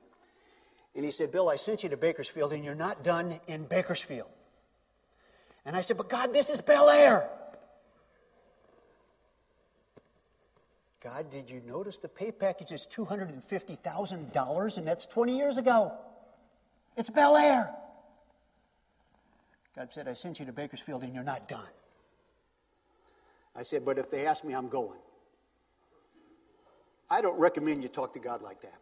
And 0.95 1.05
he 1.05 1.11
said, 1.11 1.31
Bill, 1.33 1.49
I 1.49 1.57
sent 1.57 1.83
you 1.83 1.88
to 1.90 1.97
Bakersfield, 1.97 2.52
and 2.52 2.64
you're 2.64 2.75
not 2.75 3.05
done 3.05 3.38
in 3.49 3.64
Bakersfield. 3.64 4.28
And 5.66 5.76
I 5.76 5.81
said, 5.81 5.97
But 5.97 6.09
God, 6.09 6.33
this 6.33 6.49
is 6.49 6.61
Bel 6.61 6.88
Air. 6.88 7.28
God, 11.02 11.31
did 11.31 11.50
you 11.50 11.61
notice 11.66 11.99
the 11.99 12.09
pay 12.09 12.33
package 12.33 12.73
is 12.73 12.87
$250,000 12.90 14.78
and 14.78 14.87
that's 14.87 15.07
20 15.07 15.37
years 15.37 15.57
ago? 15.57 15.93
It's 16.97 17.11
Bel 17.11 17.37
Air. 17.37 17.73
God 19.76 19.93
said, 19.93 20.09
I 20.09 20.14
sent 20.14 20.40
you 20.40 20.47
to 20.47 20.52
Bakersfield 20.52 21.02
and 21.02 21.14
you're 21.14 21.23
not 21.23 21.47
done. 21.47 21.69
I 23.55 23.62
said, 23.62 23.85
but 23.85 23.99
if 23.99 24.11
they 24.11 24.26
ask 24.26 24.43
me, 24.43 24.55
I'm 24.55 24.69
going. 24.69 24.99
I 27.09 27.21
don't 27.21 27.39
recommend 27.39 27.83
you 27.83 27.89
talk 27.89 28.15
to 28.15 28.19
God 28.19 28.43
like 28.43 28.63
that. 28.63 28.81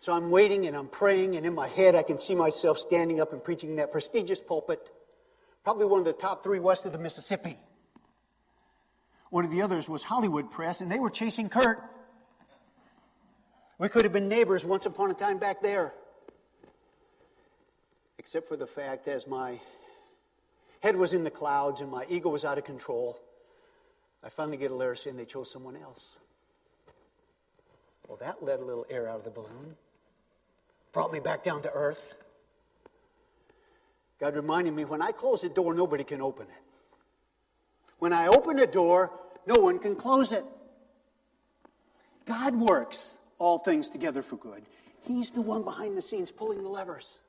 So 0.00 0.12
I'm 0.12 0.30
waiting 0.30 0.66
and 0.66 0.76
I'm 0.76 0.88
praying, 0.88 1.36
and 1.36 1.44
in 1.44 1.54
my 1.54 1.68
head, 1.68 1.94
I 1.94 2.02
can 2.02 2.18
see 2.18 2.34
myself 2.34 2.78
standing 2.78 3.20
up 3.20 3.32
and 3.32 3.42
preaching 3.42 3.70
in 3.70 3.76
that 3.76 3.90
prestigious 3.92 4.40
pulpit, 4.40 4.90
probably 5.64 5.86
one 5.86 5.98
of 5.98 6.06
the 6.06 6.12
top 6.12 6.42
three 6.42 6.60
west 6.60 6.86
of 6.86 6.92
the 6.92 6.98
Mississippi. 6.98 7.58
One 9.30 9.44
of 9.44 9.50
the 9.50 9.60
others 9.62 9.88
was 9.88 10.02
Hollywood 10.02 10.50
Pres, 10.50 10.80
and 10.80 10.90
they 10.90 10.98
were 10.98 11.10
chasing 11.10 11.48
Kurt. 11.48 11.78
We 13.78 13.88
could 13.88 14.04
have 14.04 14.12
been 14.12 14.28
neighbors 14.28 14.64
once 14.64 14.86
upon 14.86 15.10
a 15.10 15.14
time 15.14 15.38
back 15.38 15.60
there. 15.60 15.94
Except 18.18 18.48
for 18.48 18.56
the 18.56 18.66
fact, 18.66 19.08
as 19.08 19.26
my 19.26 19.60
head 20.80 20.96
was 20.96 21.12
in 21.12 21.24
the 21.24 21.30
clouds 21.30 21.80
and 21.80 21.90
my 21.90 22.04
ego 22.08 22.30
was 22.30 22.44
out 22.44 22.56
of 22.56 22.64
control, 22.64 23.18
I 24.24 24.28
finally 24.28 24.56
get 24.56 24.70
a 24.70 24.74
letter 24.74 24.94
saying 24.94 25.16
they 25.16 25.24
chose 25.24 25.50
someone 25.50 25.76
else. 25.76 26.16
Well, 28.08 28.18
that 28.18 28.42
let 28.42 28.60
a 28.60 28.64
little 28.64 28.86
air 28.90 29.08
out 29.08 29.16
of 29.16 29.24
the 29.24 29.30
balloon, 29.30 29.76
brought 30.92 31.12
me 31.12 31.20
back 31.20 31.42
down 31.42 31.62
to 31.62 31.70
earth. 31.72 32.16
God 34.18 34.34
reminded 34.34 34.74
me 34.74 34.84
when 34.84 35.02
I 35.02 35.12
close 35.12 35.42
the 35.42 35.48
door, 35.48 35.74
nobody 35.74 36.04
can 36.04 36.20
open 36.20 36.46
it. 36.46 36.62
When 37.98 38.12
I 38.12 38.28
open 38.28 38.58
a 38.58 38.66
door, 38.66 39.12
no 39.46 39.60
one 39.60 39.78
can 39.78 39.94
close 39.94 40.32
it. 40.32 40.44
God 42.24 42.56
works 42.56 43.18
all 43.38 43.58
things 43.58 43.88
together 43.88 44.22
for 44.22 44.36
good. 44.36 44.62
He's 45.02 45.30
the 45.30 45.40
one 45.40 45.62
behind 45.62 45.96
the 45.96 46.02
scenes 46.02 46.30
pulling 46.30 46.62
the 46.62 46.68
levers. 46.68 47.20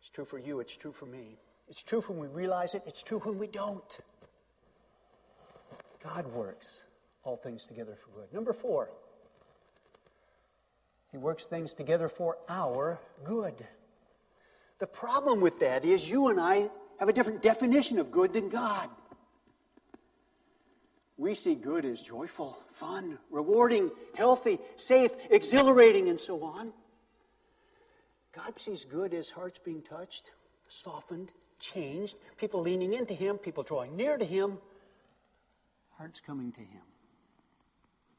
It's 0.00 0.10
true 0.10 0.24
for 0.24 0.38
you, 0.38 0.60
it's 0.60 0.76
true 0.76 0.92
for 0.92 1.06
me. 1.06 1.38
It's 1.68 1.82
true 1.82 2.02
when 2.02 2.18
we 2.18 2.26
realize 2.26 2.74
it, 2.74 2.82
it's 2.86 3.02
true 3.02 3.20
when 3.20 3.38
we 3.38 3.46
don't. 3.46 3.98
God 6.04 6.26
works 6.26 6.82
all 7.22 7.36
things 7.36 7.64
together 7.64 7.96
for 7.96 8.20
good. 8.20 8.32
Number 8.32 8.52
four, 8.52 8.90
He 11.10 11.16
works 11.16 11.44
things 11.44 11.72
together 11.72 12.08
for 12.08 12.36
our 12.48 13.00
good. 13.24 13.54
The 14.78 14.86
problem 14.86 15.40
with 15.40 15.60
that 15.60 15.84
is 15.84 16.08
you 16.08 16.28
and 16.28 16.38
I 16.38 16.68
have 16.98 17.08
a 17.08 17.12
different 17.12 17.42
definition 17.42 17.98
of 17.98 18.10
good 18.10 18.34
than 18.34 18.50
God. 18.50 18.88
We 21.16 21.34
see 21.34 21.54
good 21.54 21.84
as 21.84 22.00
joyful, 22.00 22.58
fun, 22.72 23.18
rewarding, 23.30 23.90
healthy, 24.14 24.58
safe, 24.76 25.12
exhilarating, 25.30 26.08
and 26.08 26.18
so 26.18 26.42
on. 26.42 26.72
God 28.34 28.58
sees 28.58 28.84
good 28.84 29.14
as 29.14 29.30
hearts 29.30 29.58
being 29.58 29.80
touched, 29.80 30.32
softened, 30.66 31.32
changed, 31.60 32.16
people 32.36 32.60
leaning 32.60 32.92
into 32.92 33.14
Him, 33.14 33.38
people 33.38 33.62
drawing 33.62 33.96
near 33.96 34.18
to 34.18 34.24
Him, 34.24 34.58
hearts 35.98 36.20
coming 36.20 36.52
to 36.52 36.60
Him. 36.60 36.82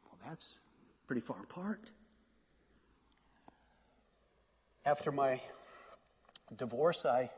Well, 0.05 0.19
that's 0.27 0.59
pretty 1.07 1.21
far 1.21 1.37
apart. 1.43 1.91
After 4.85 5.11
my 5.11 5.39
divorce, 6.55 7.05
I 7.05 7.31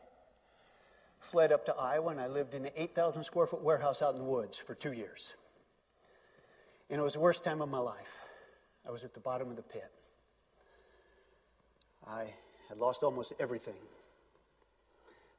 fled 1.20 1.52
up 1.52 1.66
to 1.66 1.76
Iowa 1.76 2.10
and 2.10 2.20
I 2.20 2.28
lived 2.28 2.54
in 2.54 2.66
an 2.66 2.72
8,000 2.76 3.24
square 3.24 3.48
foot 3.48 3.62
warehouse 3.62 4.02
out 4.02 4.14
in 4.14 4.20
the 4.20 4.30
woods 4.30 4.58
for 4.58 4.76
two 4.76 4.94
years. 4.94 5.36
And 6.90 7.00
it 7.00 7.04
was 7.04 7.14
the 7.14 7.20
worst 7.20 7.44
time 7.44 7.62
of 7.62 7.70
my 7.70 7.80
life. 7.80 8.22
I 8.88 8.92
was 8.92 9.04
at 9.04 9.14
the 9.14 9.20
bottom 9.20 9.50
of 9.50 9.56
the 9.56 9.64
pit. 9.64 9.92
I 12.08 12.26
had 12.70 12.78
lost 12.78 13.04
almost 13.04 13.34
everything 13.40 13.76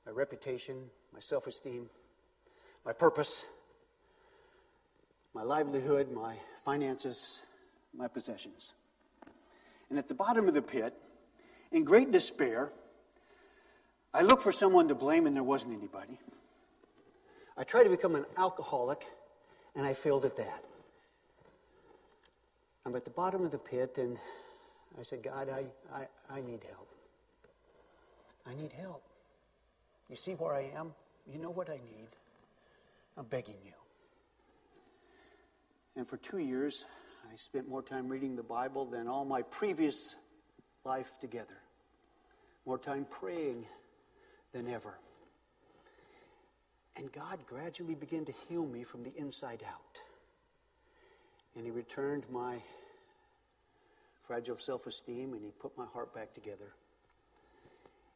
my 0.04 0.12
reputation, 0.12 0.76
my 1.12 1.20
self 1.20 1.46
esteem, 1.46 1.88
my 2.86 2.92
purpose, 2.94 3.44
my 5.38 5.44
livelihood, 5.44 6.10
my 6.10 6.34
finances, 6.64 7.42
my 7.96 8.08
possessions. 8.08 8.72
And 9.88 9.96
at 9.96 10.08
the 10.08 10.14
bottom 10.14 10.48
of 10.48 10.54
the 10.54 10.62
pit, 10.62 10.92
in 11.70 11.84
great 11.84 12.10
despair, 12.10 12.72
I 14.12 14.22
looked 14.22 14.42
for 14.42 14.50
someone 14.50 14.88
to 14.88 14.96
blame, 14.96 15.28
and 15.28 15.36
there 15.36 15.44
wasn't 15.44 15.76
anybody. 15.76 16.18
I 17.56 17.62
tried 17.62 17.84
to 17.84 17.90
become 17.90 18.16
an 18.16 18.24
alcoholic, 18.36 19.06
and 19.76 19.86
I 19.86 19.94
failed 19.94 20.24
at 20.24 20.36
that. 20.38 20.64
I'm 22.84 22.96
at 22.96 23.04
the 23.04 23.12
bottom 23.12 23.44
of 23.44 23.52
the 23.52 23.58
pit, 23.58 23.96
and 23.98 24.18
I 24.98 25.04
said, 25.04 25.22
God, 25.22 25.48
I, 25.48 25.66
I, 25.94 26.08
I 26.28 26.40
need 26.40 26.64
help. 26.64 26.88
I 28.44 28.56
need 28.60 28.72
help. 28.72 29.04
You 30.10 30.16
see 30.16 30.32
where 30.32 30.52
I 30.54 30.68
am? 30.74 30.92
You 31.32 31.38
know 31.38 31.50
what 31.50 31.70
I 31.70 31.76
need. 31.76 32.08
I'm 33.16 33.26
begging 33.26 33.58
you. 33.64 33.74
And 35.98 36.06
for 36.06 36.16
two 36.16 36.38
years, 36.38 36.84
I 37.28 37.34
spent 37.34 37.68
more 37.68 37.82
time 37.82 38.08
reading 38.08 38.36
the 38.36 38.42
Bible 38.44 38.84
than 38.86 39.08
all 39.08 39.24
my 39.24 39.42
previous 39.42 40.14
life 40.84 41.10
together. 41.20 41.58
More 42.64 42.78
time 42.78 43.04
praying 43.10 43.66
than 44.52 44.68
ever. 44.68 44.96
And 46.96 47.10
God 47.10 47.40
gradually 47.48 47.96
began 47.96 48.24
to 48.26 48.32
heal 48.48 48.64
me 48.64 48.84
from 48.84 49.02
the 49.02 49.12
inside 49.16 49.64
out. 49.68 50.00
And 51.56 51.64
He 51.64 51.72
returned 51.72 52.30
my 52.30 52.62
fragile 54.22 54.56
self 54.56 54.86
esteem, 54.86 55.32
and 55.32 55.44
He 55.44 55.50
put 55.50 55.76
my 55.76 55.86
heart 55.86 56.14
back 56.14 56.32
together. 56.32 56.74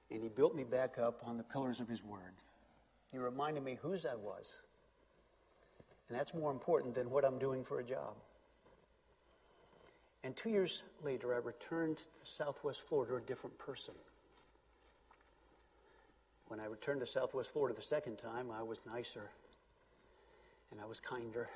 And 0.09 0.23
He 0.23 0.29
built 0.29 0.55
me 0.55 0.63
back 0.63 0.99
up 0.99 1.21
on 1.27 1.37
the 1.37 1.43
pillars 1.43 1.81
of 1.81 1.89
His 1.89 2.05
Word. 2.05 2.35
He 3.11 3.19
reminded 3.19 3.65
me 3.65 3.77
whose 3.83 4.07
I 4.07 4.15
was. 4.15 4.63
And 6.13 6.21
that's 6.21 6.35
more 6.35 6.51
important 6.51 6.95
than 6.95 7.09
what 7.09 7.25
I'm 7.25 7.39
doing 7.39 7.65
for 7.65 7.81
a 7.81 7.83
job. 7.83 8.13
And 10.23 10.37
two 10.37 10.51
years 10.51 10.83
later, 11.03 11.33
I 11.33 11.39
returned 11.39 11.97
to 11.97 12.27
Southwest 12.27 12.83
Florida 12.87 13.17
a 13.17 13.21
different 13.23 13.57
person. 13.57 13.95
When 16.49 16.61
I 16.61 16.67
returned 16.67 17.01
to 17.01 17.07
Southwest 17.07 17.51
Florida 17.55 17.75
the 17.75 17.81
second 17.81 18.19
time, 18.19 18.51
I 18.51 18.63
was 18.63 18.79
nicer 18.85 19.31
and 20.71 20.83
I 20.83 20.85
was 20.85 21.01
kinder, 21.01 21.49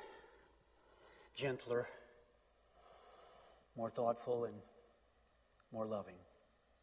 gentler, 1.35 1.85
more 3.77 3.91
thoughtful, 3.91 4.45
and 4.45 4.55
more 5.71 5.85
loving. 5.85 6.15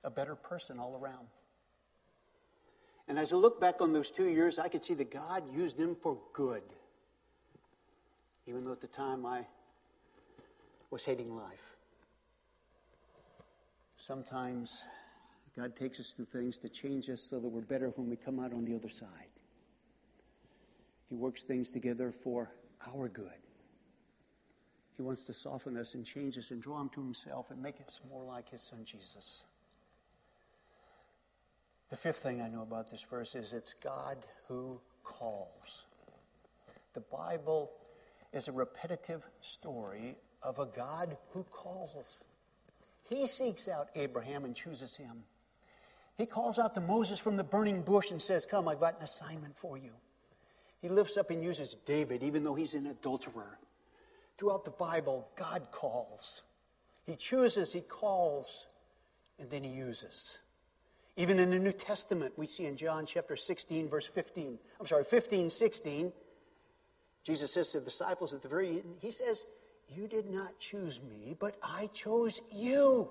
A 0.04 0.10
better 0.10 0.36
person 0.36 0.78
all 0.78 0.96
around. 1.02 1.26
And 3.08 3.18
as 3.18 3.32
I 3.32 3.36
look 3.36 3.60
back 3.60 3.80
on 3.80 3.92
those 3.92 4.12
two 4.12 4.28
years, 4.28 4.60
I 4.60 4.68
could 4.68 4.84
see 4.84 4.94
that 4.94 5.10
God 5.10 5.42
used 5.52 5.76
them 5.76 5.96
for 5.96 6.20
good. 6.32 6.62
Even 8.46 8.62
though 8.62 8.72
at 8.72 8.80
the 8.80 8.86
time 8.86 9.24
I 9.24 9.46
was 10.90 11.04
hating 11.04 11.34
life. 11.34 11.76
Sometimes 13.96 14.84
God 15.56 15.74
takes 15.74 15.98
us 15.98 16.12
through 16.12 16.26
things 16.26 16.58
to 16.58 16.68
change 16.68 17.08
us 17.08 17.20
so 17.22 17.40
that 17.40 17.48
we're 17.48 17.62
better 17.62 17.88
when 17.96 18.10
we 18.10 18.16
come 18.16 18.38
out 18.38 18.52
on 18.52 18.64
the 18.64 18.74
other 18.74 18.88
side. 18.88 19.08
He 21.08 21.14
works 21.14 21.42
things 21.42 21.70
together 21.70 22.12
for 22.12 22.50
our 22.86 23.08
good. 23.08 23.30
He 24.96 25.02
wants 25.02 25.24
to 25.26 25.32
soften 25.32 25.76
us 25.76 25.94
and 25.94 26.04
change 26.04 26.38
us 26.38 26.50
and 26.50 26.62
draw 26.62 26.80
him 26.80 26.90
to 26.90 27.00
himself 27.00 27.50
and 27.50 27.62
make 27.62 27.76
us 27.86 28.00
more 28.10 28.24
like 28.24 28.50
his 28.50 28.62
son 28.62 28.84
Jesus. 28.84 29.44
The 31.90 31.96
fifth 31.96 32.18
thing 32.18 32.40
I 32.40 32.48
know 32.48 32.62
about 32.62 32.90
this 32.90 33.04
verse 33.08 33.34
is 33.34 33.52
it's 33.52 33.74
God 33.74 34.18
who 34.48 34.80
calls. 35.02 35.84
The 36.94 37.00
Bible 37.00 37.70
is 38.34 38.48
a 38.48 38.52
repetitive 38.52 39.24
story 39.40 40.16
of 40.42 40.58
a 40.58 40.66
God 40.66 41.16
who 41.30 41.44
calls. 41.44 42.24
He 43.08 43.26
seeks 43.26 43.68
out 43.68 43.88
Abraham 43.94 44.44
and 44.44 44.54
chooses 44.54 44.96
him. 44.96 45.24
He 46.18 46.26
calls 46.26 46.58
out 46.58 46.74
to 46.74 46.80
Moses 46.80 47.18
from 47.18 47.36
the 47.36 47.44
burning 47.44 47.82
bush 47.82 48.10
and 48.10 48.20
says, 48.20 48.46
Come, 48.46 48.68
I've 48.68 48.80
got 48.80 48.98
an 48.98 49.04
assignment 49.04 49.56
for 49.56 49.76
you. 49.76 49.90
He 50.80 50.88
lifts 50.88 51.16
up 51.16 51.30
and 51.30 51.42
uses 51.42 51.76
David, 51.86 52.22
even 52.22 52.44
though 52.44 52.54
he's 52.54 52.74
an 52.74 52.86
adulterer. 52.86 53.58
Throughout 54.36 54.64
the 54.64 54.70
Bible, 54.70 55.28
God 55.36 55.68
calls. 55.70 56.42
He 57.04 57.16
chooses, 57.16 57.72
He 57.72 57.80
calls, 57.80 58.66
and 59.38 59.48
then 59.50 59.62
He 59.62 59.70
uses. 59.70 60.38
Even 61.16 61.38
in 61.38 61.50
the 61.50 61.60
New 61.60 61.72
Testament, 61.72 62.34
we 62.36 62.46
see 62.46 62.66
in 62.66 62.76
John 62.76 63.06
chapter 63.06 63.36
16, 63.36 63.88
verse 63.88 64.06
15, 64.06 64.58
I'm 64.80 64.86
sorry, 64.86 65.04
15, 65.04 65.50
16, 65.50 66.12
Jesus 67.24 67.52
says 67.52 67.70
to 67.70 67.78
the 67.78 67.86
disciples 67.86 68.34
at 68.34 68.42
the 68.42 68.48
very 68.48 68.68
end, 68.68 68.96
He 69.00 69.10
says, 69.10 69.44
You 69.88 70.06
did 70.06 70.30
not 70.30 70.58
choose 70.58 71.00
me, 71.02 71.34
but 71.38 71.56
I 71.62 71.88
chose 71.94 72.40
you. 72.52 73.08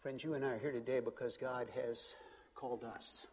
Friends, 0.00 0.24
you 0.24 0.34
and 0.34 0.44
I 0.44 0.48
are 0.48 0.58
here 0.58 0.72
today 0.72 0.98
because 0.98 1.36
God 1.36 1.68
has 1.76 2.16
called 2.56 2.82
us. 2.82 3.28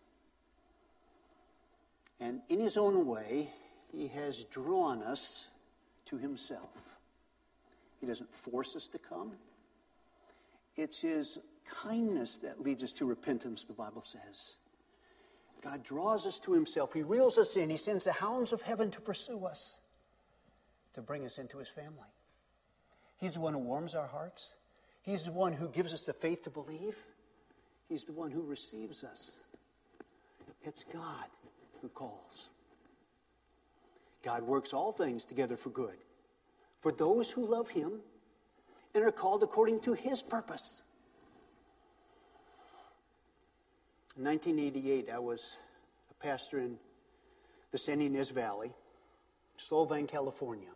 And 2.19 2.41
in 2.47 2.59
His 2.59 2.77
own 2.77 3.07
way, 3.07 3.49
He 3.91 4.07
has 4.09 4.43
drawn 4.45 5.01
us 5.01 5.49
to 6.05 6.17
Himself. 6.17 6.95
He 7.99 8.05
doesn't 8.05 8.31
force 8.31 8.75
us 8.75 8.87
to 8.87 8.99
come, 8.99 9.31
it's 10.75 11.01
His 11.01 11.39
kindness 11.67 12.37
that 12.43 12.61
leads 12.61 12.83
us 12.83 12.91
to 12.93 13.05
repentance, 13.05 13.63
the 13.63 13.73
Bible 13.73 14.01
says. 14.01 14.55
God 15.61 15.83
draws 15.83 16.25
us 16.25 16.39
to 16.39 16.53
Himself. 16.53 16.93
He 16.93 17.03
reels 17.03 17.37
us 17.37 17.57
in. 17.57 17.69
He 17.69 17.77
sends 17.77 18.05
the 18.05 18.13
hounds 18.13 18.53
of 18.53 18.61
heaven 18.61 18.91
to 18.91 19.01
pursue 19.01 19.45
us, 19.45 19.79
to 20.93 21.01
bring 21.01 21.25
us 21.25 21.37
into 21.37 21.57
His 21.57 21.69
family. 21.69 22.07
He's 23.17 23.33
the 23.33 23.41
one 23.41 23.53
who 23.53 23.59
warms 23.59 23.95
our 23.95 24.07
hearts. 24.07 24.55
He's 25.01 25.23
the 25.23 25.31
one 25.31 25.53
who 25.53 25.67
gives 25.69 25.93
us 25.93 26.03
the 26.03 26.13
faith 26.13 26.43
to 26.43 26.49
believe. 26.49 26.95
He's 27.89 28.03
the 28.03 28.13
one 28.13 28.31
who 28.31 28.41
receives 28.41 29.03
us. 29.03 29.37
It's 30.63 30.83
God 30.83 31.25
who 31.81 31.89
calls. 31.89 32.49
God 34.23 34.43
works 34.43 34.73
all 34.73 34.91
things 34.91 35.25
together 35.25 35.57
for 35.57 35.69
good 35.69 35.95
for 36.79 36.91
those 36.91 37.29
who 37.29 37.45
love 37.45 37.69
Him 37.69 37.99
and 38.95 39.03
are 39.03 39.11
called 39.11 39.43
according 39.43 39.81
to 39.81 39.93
His 39.93 40.21
purpose. 40.21 40.81
In 44.19 44.25
1988, 44.25 45.09
I 45.09 45.17
was 45.17 45.57
a 46.11 46.13
pastor 46.21 46.59
in 46.59 46.77
the 47.71 47.77
Santa 47.77 48.03
Ynez 48.03 48.31
Valley, 48.31 48.73
Solvang, 49.57 50.09
California, 50.09 50.67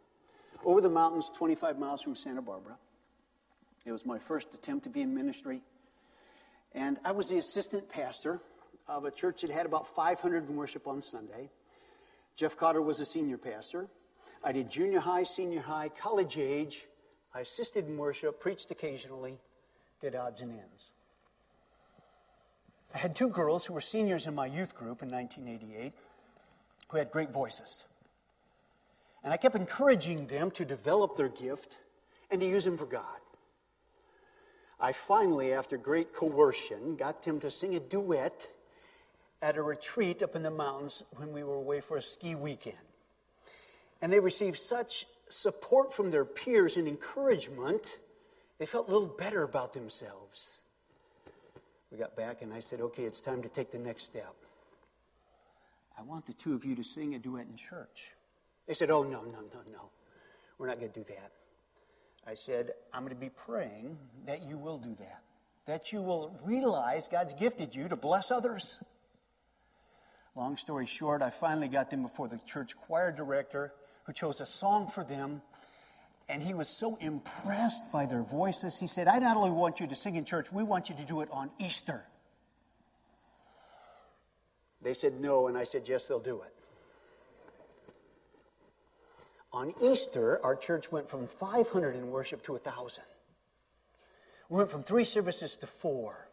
over 0.63 0.79
the 0.79 0.89
mountains 0.89 1.29
25 1.35 1.77
miles 1.77 2.01
from 2.01 2.15
Santa 2.15 2.41
Barbara. 2.41 2.77
It 3.85 3.91
was 3.91 4.05
my 4.05 4.17
first 4.17 4.53
attempt 4.53 4.85
to 4.85 4.89
be 4.89 5.01
in 5.01 5.13
ministry. 5.13 5.61
And 6.73 6.97
I 7.03 7.11
was 7.11 7.27
the 7.27 7.37
assistant 7.37 7.89
pastor 7.89 8.39
of 8.87 9.03
a 9.03 9.11
church 9.11 9.41
that 9.41 9.51
had 9.51 9.65
about 9.65 9.87
500 9.93 10.47
in 10.49 10.55
worship 10.55 10.87
on 10.87 11.01
Sunday. 11.01 11.49
Jeff 12.37 12.55
Cotter 12.55 12.81
was 12.81 13.01
a 13.01 13.05
senior 13.05 13.37
pastor. 13.37 13.89
I 14.41 14.53
did 14.53 14.69
junior 14.69 15.01
high, 15.01 15.23
senior 15.23 15.59
high, 15.59 15.89
college 15.89 16.37
age. 16.37 16.85
I 17.35 17.41
assisted 17.41 17.89
in 17.89 17.97
worship, 17.97 18.39
preached 18.39 18.71
occasionally, 18.71 19.37
did 19.99 20.15
odds 20.15 20.39
and 20.39 20.51
ends. 20.51 20.91
I 22.93 22.97
had 22.99 23.15
two 23.15 23.29
girls 23.29 23.65
who 23.65 23.73
were 23.73 23.81
seniors 23.81 24.27
in 24.27 24.35
my 24.35 24.45
youth 24.45 24.75
group 24.75 25.01
in 25.01 25.09
1988 25.09 25.93
who 26.89 26.97
had 26.97 27.11
great 27.11 27.31
voices. 27.31 27.85
And 29.23 29.33
I 29.33 29.37
kept 29.37 29.55
encouraging 29.55 30.27
them 30.27 30.51
to 30.51 30.65
develop 30.65 31.17
their 31.17 31.29
gift 31.29 31.77
and 32.29 32.39
to 32.41 32.47
use 32.47 32.65
them 32.65 32.77
for 32.77 32.85
God. 32.85 33.19
I 34.79 34.91
finally, 34.91 35.53
after 35.53 35.77
great 35.77 36.13
coercion, 36.13 36.95
got 36.95 37.23
them 37.23 37.39
to 37.39 37.49
sing 37.49 37.75
a 37.75 37.79
duet 37.79 38.47
at 39.41 39.57
a 39.57 39.61
retreat 39.61 40.21
up 40.21 40.35
in 40.35 40.43
the 40.43 40.51
mountains 40.51 41.03
when 41.15 41.31
we 41.31 41.43
were 41.43 41.55
away 41.55 41.79
for 41.79 41.97
a 41.97 42.01
ski 42.01 42.35
weekend. 42.35 42.75
And 44.01 44.11
they 44.11 44.19
received 44.19 44.59
such 44.59 45.05
support 45.29 45.93
from 45.93 46.11
their 46.11 46.25
peers 46.25 46.77
and 46.77 46.87
encouragement, 46.87 47.97
they 48.59 48.65
felt 48.65 48.87
a 48.87 48.91
little 48.91 49.07
better 49.07 49.43
about 49.43 49.73
themselves. 49.73 50.62
We 51.93 51.99
got 51.99 52.15
back 52.15 52.41
and 52.41 52.51
I 52.51 52.59
said, 52.59 52.81
okay, 52.81 53.03
it's 53.03 53.21
time 53.21 53.43
to 53.43 53.49
take 53.49 53.71
the 53.71 53.77
next 53.77 54.05
step. 54.05 54.33
I 55.95 56.01
want 56.01 56.25
the 56.25 56.33
two 56.33 56.55
of 56.55 56.65
you 56.65 56.75
to 56.75 56.83
sing 56.83 57.13
a 57.13 57.19
duet 57.19 57.45
in 57.45 57.55
church. 57.55 58.09
They 58.67 58.73
said, 58.73 58.89
oh, 58.89 59.03
no, 59.03 59.21
no, 59.21 59.41
no, 59.41 59.61
no. 59.71 59.91
We're 60.57 60.65
not 60.65 60.79
going 60.79 60.91
to 60.91 60.99
do 60.99 61.05
that. 61.09 61.31
I 62.25 62.33
said, 62.33 62.71
I'm 62.91 63.03
going 63.03 63.13
to 63.13 63.21
be 63.21 63.29
praying 63.29 63.95
that 64.25 64.41
you 64.47 64.57
will 64.57 64.79
do 64.79 64.95
that, 64.95 65.21
that 65.67 65.93
you 65.93 66.01
will 66.01 66.35
realize 66.43 67.07
God's 67.09 67.35
gifted 67.35 67.75
you 67.75 67.87
to 67.89 67.95
bless 67.95 68.31
others. 68.31 68.79
Long 70.35 70.57
story 70.57 70.87
short, 70.87 71.21
I 71.21 71.29
finally 71.29 71.67
got 71.67 71.91
them 71.91 72.01
before 72.01 72.27
the 72.27 72.39
church 72.47 72.75
choir 72.75 73.11
director 73.11 73.71
who 74.05 74.13
chose 74.13 74.41
a 74.41 74.47
song 74.47 74.87
for 74.87 75.03
them. 75.03 75.43
And 76.29 76.41
he 76.41 76.53
was 76.53 76.69
so 76.69 76.95
impressed 77.01 77.91
by 77.91 78.05
their 78.05 78.23
voices. 78.23 78.79
He 78.79 78.87
said, 78.87 79.07
I 79.07 79.19
not 79.19 79.35
only 79.35 79.51
want 79.51 79.79
you 79.79 79.87
to 79.87 79.95
sing 79.95 80.15
in 80.15 80.25
church, 80.25 80.51
we 80.51 80.63
want 80.63 80.89
you 80.89 80.95
to 80.95 81.03
do 81.03 81.21
it 81.21 81.29
on 81.31 81.51
Easter. 81.59 82.05
They 84.81 84.93
said 84.93 85.19
no, 85.19 85.47
and 85.47 85.57
I 85.57 85.63
said, 85.63 85.87
yes, 85.87 86.07
they'll 86.07 86.19
do 86.19 86.41
it. 86.41 86.53
On 89.53 89.71
Easter, 89.81 90.43
our 90.43 90.55
church 90.55 90.91
went 90.91 91.09
from 91.09 91.27
500 91.27 91.95
in 91.95 92.09
worship 92.09 92.41
to 92.43 92.53
1,000. 92.53 93.03
We 94.49 94.57
went 94.57 94.69
from 94.69 94.83
three 94.83 95.03
services 95.03 95.55
to 95.57 95.67
four. 95.67 96.27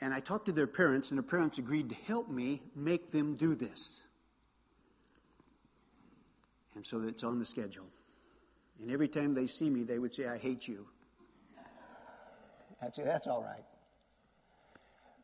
And 0.00 0.14
I 0.14 0.20
talked 0.20 0.46
to 0.46 0.52
their 0.52 0.66
parents, 0.66 1.10
and 1.10 1.18
their 1.18 1.28
parents 1.28 1.58
agreed 1.58 1.90
to 1.90 1.96
help 2.06 2.28
me 2.30 2.62
make 2.74 3.10
them 3.10 3.34
do 3.34 3.54
this. 3.54 4.00
And 6.78 6.86
so 6.86 7.02
it's 7.02 7.24
on 7.24 7.40
the 7.40 7.44
schedule. 7.44 7.88
And 8.80 8.88
every 8.92 9.08
time 9.08 9.34
they 9.34 9.48
see 9.48 9.68
me, 9.68 9.82
they 9.82 9.98
would 9.98 10.14
say, 10.14 10.28
I 10.28 10.38
hate 10.38 10.68
you. 10.68 10.86
I'd 12.80 12.94
say, 12.94 13.02
that's 13.02 13.26
all 13.26 13.42
right. 13.42 13.64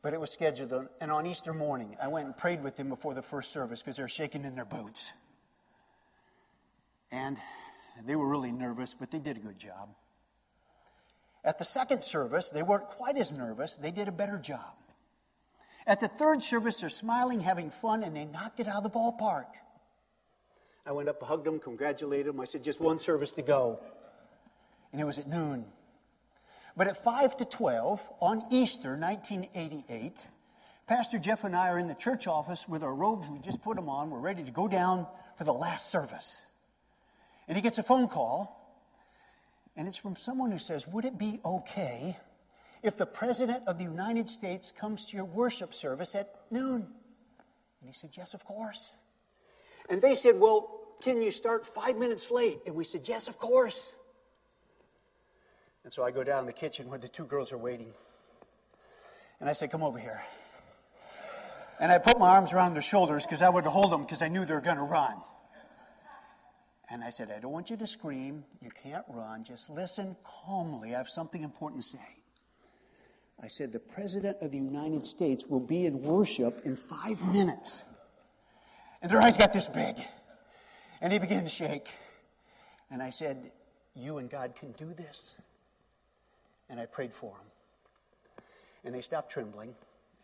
But 0.02 0.14
it 0.14 0.20
was 0.20 0.32
scheduled. 0.32 0.88
And 1.00 1.12
on 1.12 1.28
Easter 1.28 1.54
morning, 1.54 1.96
I 2.02 2.08
went 2.08 2.26
and 2.26 2.36
prayed 2.36 2.64
with 2.64 2.74
them 2.74 2.88
before 2.88 3.14
the 3.14 3.22
first 3.22 3.52
service 3.52 3.80
because 3.80 3.98
they 3.98 4.02
were 4.02 4.08
shaking 4.08 4.44
in 4.44 4.56
their 4.56 4.64
boots. 4.64 5.12
And 7.12 7.38
they 8.04 8.16
were 8.16 8.26
really 8.26 8.50
nervous, 8.50 8.92
but 8.92 9.12
they 9.12 9.20
did 9.20 9.36
a 9.36 9.40
good 9.40 9.60
job. 9.60 9.90
At 11.44 11.58
the 11.58 11.64
second 11.64 12.02
service, 12.02 12.50
they 12.50 12.64
weren't 12.64 12.88
quite 12.88 13.16
as 13.16 13.30
nervous. 13.30 13.76
They 13.76 13.92
did 13.92 14.08
a 14.08 14.12
better 14.12 14.40
job. 14.40 14.74
At 15.86 16.00
the 16.00 16.08
third 16.08 16.42
service, 16.42 16.80
they're 16.80 16.90
smiling, 16.90 17.38
having 17.38 17.70
fun, 17.70 18.02
and 18.02 18.16
they 18.16 18.24
knocked 18.24 18.58
it 18.58 18.66
out 18.66 18.84
of 18.84 18.92
the 18.92 18.98
ballpark. 18.98 19.46
I 20.86 20.92
went 20.92 21.08
up, 21.08 21.22
hugged 21.22 21.46
him, 21.46 21.58
congratulated 21.58 22.26
him. 22.34 22.40
I 22.40 22.44
said, 22.44 22.62
just 22.62 22.80
one 22.80 22.98
service 22.98 23.30
to 23.32 23.42
go. 23.42 23.80
and 24.92 25.00
it 25.00 25.04
was 25.04 25.18
at 25.18 25.26
noon. 25.26 25.64
But 26.76 26.88
at 26.88 27.02
5 27.02 27.36
to 27.38 27.44
12 27.44 28.00
on 28.20 28.44
Easter 28.50 28.96
1988, 28.96 30.26
Pastor 30.86 31.18
Jeff 31.18 31.44
and 31.44 31.56
I 31.56 31.70
are 31.70 31.78
in 31.78 31.88
the 31.88 31.94
church 31.94 32.26
office 32.26 32.68
with 32.68 32.82
our 32.82 32.94
robes. 32.94 33.28
We 33.28 33.38
just 33.38 33.62
put 33.62 33.76
them 33.76 33.88
on. 33.88 34.10
We're 34.10 34.20
ready 34.20 34.44
to 34.44 34.50
go 34.50 34.68
down 34.68 35.06
for 35.36 35.44
the 35.44 35.52
last 35.52 35.90
service. 35.90 36.44
And 37.48 37.56
he 37.56 37.62
gets 37.62 37.78
a 37.78 37.82
phone 37.82 38.08
call, 38.08 38.60
and 39.76 39.88
it's 39.88 39.98
from 39.98 40.16
someone 40.16 40.52
who 40.52 40.58
says, 40.58 40.86
Would 40.88 41.04
it 41.04 41.16
be 41.18 41.40
okay 41.44 42.16
if 42.82 42.96
the 42.96 43.06
President 43.06 43.66
of 43.66 43.78
the 43.78 43.84
United 43.84 44.28
States 44.28 44.72
comes 44.72 45.06
to 45.06 45.16
your 45.16 45.24
worship 45.24 45.74
service 45.74 46.14
at 46.14 46.34
noon? 46.50 46.86
And 47.80 47.90
he 47.90 47.92
said, 47.92 48.10
Yes, 48.14 48.34
of 48.34 48.44
course. 48.44 48.94
And 49.88 50.00
they 50.00 50.14
said, 50.14 50.38
Well, 50.38 50.80
can 51.02 51.20
you 51.20 51.30
start 51.30 51.66
five 51.66 51.96
minutes 51.96 52.30
late? 52.30 52.60
And 52.66 52.74
we 52.74 52.84
said, 52.84 53.06
Yes, 53.08 53.28
of 53.28 53.38
course. 53.38 53.94
And 55.84 55.92
so 55.92 56.02
I 56.02 56.10
go 56.10 56.24
down 56.24 56.40
in 56.40 56.46
the 56.46 56.52
kitchen 56.52 56.88
where 56.88 56.98
the 56.98 57.08
two 57.08 57.26
girls 57.26 57.52
are 57.52 57.58
waiting. 57.58 57.92
And 59.40 59.48
I 59.48 59.52
said, 59.52 59.70
Come 59.70 59.82
over 59.82 59.98
here. 59.98 60.22
And 61.80 61.90
I 61.90 61.98
put 61.98 62.18
my 62.18 62.30
arms 62.30 62.52
around 62.52 62.74
their 62.74 62.82
shoulders 62.82 63.24
because 63.24 63.42
I 63.42 63.48
would 63.48 63.64
hold 63.64 63.90
them 63.90 64.02
because 64.02 64.22
I 64.22 64.28
knew 64.28 64.44
they 64.44 64.54
were 64.54 64.60
going 64.60 64.76
to 64.76 64.84
run. 64.84 65.16
And 66.90 67.02
I 67.02 67.10
said, 67.10 67.32
I 67.34 67.40
don't 67.40 67.52
want 67.52 67.70
you 67.70 67.76
to 67.76 67.86
scream. 67.86 68.44
You 68.60 68.70
can't 68.70 69.04
run. 69.08 69.42
Just 69.42 69.70
listen 69.70 70.16
calmly. 70.22 70.94
I 70.94 70.98
have 70.98 71.08
something 71.08 71.42
important 71.42 71.82
to 71.82 71.88
say. 71.88 72.22
I 73.42 73.48
said, 73.48 73.72
The 73.72 73.80
President 73.80 74.38
of 74.40 74.52
the 74.52 74.58
United 74.58 75.06
States 75.06 75.44
will 75.46 75.60
be 75.60 75.86
in 75.86 76.02
worship 76.02 76.62
in 76.64 76.76
five 76.76 77.20
minutes. 77.32 77.84
And 79.04 79.12
their 79.12 79.20
eyes 79.20 79.36
got 79.36 79.52
this 79.52 79.68
big. 79.68 79.96
And 81.02 81.12
he 81.12 81.18
began 81.18 81.44
to 81.44 81.50
shake. 81.50 81.90
And 82.90 83.02
I 83.02 83.10
said, 83.10 83.50
You 83.94 84.16
and 84.16 84.30
God 84.30 84.54
can 84.58 84.72
do 84.72 84.94
this. 84.94 85.34
And 86.70 86.80
I 86.80 86.86
prayed 86.86 87.12
for 87.12 87.36
them. 87.36 88.44
And 88.82 88.94
they 88.94 89.02
stopped 89.02 89.30
trembling. 89.30 89.74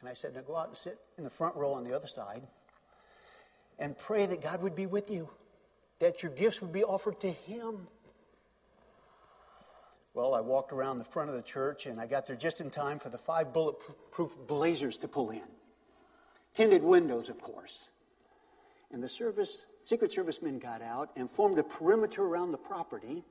And 0.01 0.09
I 0.09 0.15
said, 0.15 0.35
Now 0.35 0.41
go 0.41 0.57
out 0.57 0.69
and 0.69 0.77
sit 0.79 0.99
in 1.19 1.25
the 1.25 1.31
front 1.31 1.57
row 1.57 1.75
on 1.75 1.85
the 1.85 1.95
other 1.95 2.07
side 2.07 2.43
and 3.79 3.99
pray 3.99 4.25
that 4.25 4.41
God 4.41 4.63
would 4.63 4.77
be 4.77 4.87
with 4.87 5.11
you, 5.11 5.29
that 5.99 6.23
your 6.23 6.33
gifts 6.33 6.63
would 6.63 6.73
be 6.73 6.83
offered 6.83 7.21
to 7.21 7.31
Him. 7.31 7.87
Well, 10.15 10.35
I 10.35 10.41
walked 10.41 10.73
around 10.73 10.97
the 10.97 11.05
front 11.05 11.29
of 11.29 11.37
the 11.37 11.43
church 11.43 11.85
and 11.85 12.01
I 12.01 12.07
got 12.07 12.27
there 12.27 12.35
just 12.35 12.63
in 12.63 12.71
time 12.71 12.99
for 12.99 13.11
the 13.11 13.19
five 13.19 13.53
bulletproof 13.53 14.35
blazers 14.47 14.97
to 14.99 15.09
pull 15.09 15.29
in. 15.29 15.43
Tinted 16.55 16.83
windows, 16.83 17.29
of 17.29 17.43
course. 17.43 17.91
And 18.93 19.03
the 19.03 19.09
service, 19.09 19.67
Secret 19.83 20.13
Service 20.13 20.43
men 20.43 20.59
got 20.59 20.83
out 20.83 21.11
and 21.17 21.31
formed 21.31 21.59
a 21.59 21.63
perimeter 21.63 22.23
around 22.23 22.51
the 22.51 22.59
property. 22.59 23.23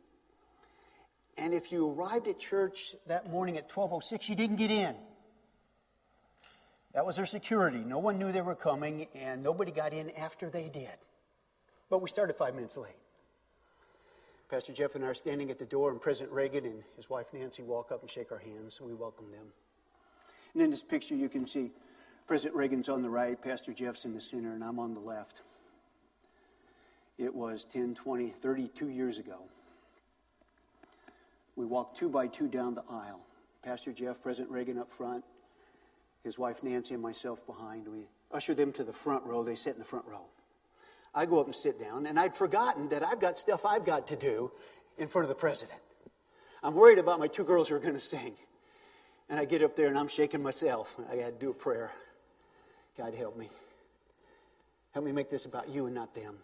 And 1.38 1.54
if 1.54 1.72
you 1.72 1.92
arrived 1.92 2.28
at 2.28 2.40
church 2.40 2.96
that 3.08 3.30
morning 3.30 3.58
at 3.58 3.64
1206, 3.64 4.30
you 4.30 4.36
didn't 4.36 4.56
get 4.56 4.72
in. 4.72 4.96
That 6.94 7.06
was 7.06 7.18
their 7.18 7.26
security. 7.26 7.84
No 7.86 8.00
one 8.00 8.18
knew 8.18 8.32
they 8.32 8.42
were 8.42 8.56
coming, 8.56 9.06
and 9.16 9.44
nobody 9.44 9.72
got 9.72 9.94
in 9.94 10.10
after 10.12 10.50
they 10.50 10.70
did. 10.70 10.90
But 11.90 12.02
we 12.02 12.10
started 12.10 12.36
five 12.36 12.56
minutes 12.56 12.78
late. 12.78 12.96
Pastor 14.50 14.74
Jeff 14.74 14.96
and 14.96 15.06
I 15.06 15.10
are 15.10 15.14
standing 15.14 15.52
at 15.52 15.60
the 15.60 15.66
door, 15.66 15.92
and 15.92 16.02
President 16.02 16.32
Reagan 16.34 16.66
and 16.66 16.84
his 16.96 17.10
wife 17.10 17.28
Nancy 17.34 17.62
walk 17.62 17.92
up 17.92 18.02
and 18.02 18.10
shake 18.10 18.32
our 18.32 18.40
hands, 18.40 18.80
and 18.80 18.90
we 18.90 18.96
welcome 18.96 19.32
them. 19.32 19.46
And 20.54 20.64
in 20.64 20.72
this 20.72 20.82
picture, 20.82 21.16
you 21.16 21.30
can 21.30 21.46
see 21.46 21.72
President 22.26 22.56
Reagan's 22.56 22.90
on 22.90 23.04
the 23.04 23.10
right, 23.10 23.40
Pastor 23.40 23.74
Jeff's 23.74 24.06
in 24.06 24.16
the 24.16 24.22
center, 24.22 24.54
and 24.54 24.64
I'm 24.64 24.80
on 24.80 24.96
the 24.96 25.00
left. 25.00 25.42
It 27.20 27.36
was 27.36 27.66
10, 27.66 27.96
20, 27.96 28.30
32 28.30 28.90
years 28.90 29.18
ago. 29.18 29.40
We 31.58 31.66
walked 31.66 31.98
two 31.98 32.08
by 32.08 32.28
two 32.28 32.48
down 32.48 32.76
the 32.76 32.84
aisle. 32.90 33.20
Pastor 33.62 33.92
Jeff, 33.92 34.22
President 34.24 34.50
Reagan 34.50 34.80
up 34.80 34.90
front, 34.90 35.26
his 36.24 36.40
wife 36.40 36.64
Nancy 36.64 36.94
and 36.94 37.04
myself 37.04 37.46
behind. 37.46 37.90
We 37.90 38.08
ushered 38.32 38.56
them 38.56 38.72
to 38.72 38.86
the 38.86 38.94
front 38.94 39.26
row. 39.26 39.44
They 39.44 39.56
sit 39.56 39.74
in 39.74 39.80
the 39.80 39.86
front 39.86 40.06
row. 40.06 40.26
I 41.14 41.26
go 41.26 41.42
up 41.42 41.48
and 41.48 41.56
sit 41.56 41.78
down, 41.78 42.06
and 42.06 42.18
I'd 42.18 42.34
forgotten 42.34 42.88
that 42.90 43.04
I've 43.04 43.20
got 43.20 43.38
stuff 43.38 43.66
I've 43.66 43.84
got 43.84 44.08
to 44.08 44.16
do 44.16 44.50
in 44.98 45.10
front 45.10 45.26
of 45.26 45.30
the 45.30 45.36
president. 45.36 45.80
I'm 46.64 46.74
worried 46.74 47.00
about 47.00 47.20
my 47.20 47.28
two 47.28 47.44
girls 47.44 47.68
who 47.68 47.76
are 47.76 47.80
going 47.80 47.96
to 47.96 48.00
sing. 48.00 48.34
And 49.30 49.38
I 49.38 49.44
get 49.44 49.62
up 49.62 49.76
there 49.76 49.88
and 49.88 49.98
I'm 49.98 50.08
shaking 50.08 50.42
myself. 50.42 50.96
I 51.12 51.16
had 51.16 51.40
to 51.40 51.46
do 51.46 51.52
a 51.52 51.54
prayer. 51.54 51.92
God 52.98 53.14
help 53.14 53.38
me. 53.38 53.50
Help 54.94 55.06
me 55.06 55.12
make 55.12 55.30
this 55.30 55.46
about 55.46 55.70
you 55.70 55.86
and 55.86 55.94
not 55.94 56.16
them. 56.16 56.36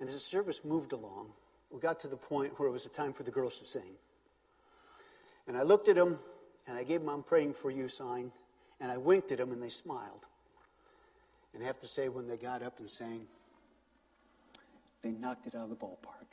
And 0.00 0.08
as 0.08 0.14
the 0.14 0.20
service 0.20 0.64
moved 0.64 0.92
along, 0.92 1.32
we 1.70 1.80
got 1.80 2.00
to 2.00 2.08
the 2.08 2.16
point 2.16 2.58
where 2.58 2.68
it 2.68 2.72
was 2.72 2.86
a 2.86 2.90
time 2.90 3.12
for 3.12 3.24
the 3.24 3.30
girls 3.30 3.58
to 3.58 3.66
sing. 3.66 3.96
And 5.46 5.56
I 5.56 5.62
looked 5.62 5.88
at 5.88 5.96
them 5.96 6.18
and 6.66 6.76
I 6.78 6.84
gave 6.84 7.00
them 7.00 7.08
I'm 7.08 7.22
praying 7.22 7.54
for 7.54 7.70
you 7.70 7.88
sign, 7.88 8.30
and 8.80 8.92
I 8.92 8.98
winked 8.98 9.32
at 9.32 9.38
them 9.38 9.52
and 9.52 9.62
they 9.62 9.70
smiled. 9.70 10.26
And 11.54 11.62
I 11.62 11.66
have 11.66 11.80
to 11.80 11.88
say, 11.88 12.08
when 12.08 12.28
they 12.28 12.36
got 12.36 12.62
up 12.62 12.78
and 12.78 12.90
sang, 12.90 13.26
they 15.02 15.10
knocked 15.10 15.46
it 15.46 15.54
out 15.54 15.64
of 15.64 15.70
the 15.70 15.76
ballpark. 15.76 16.28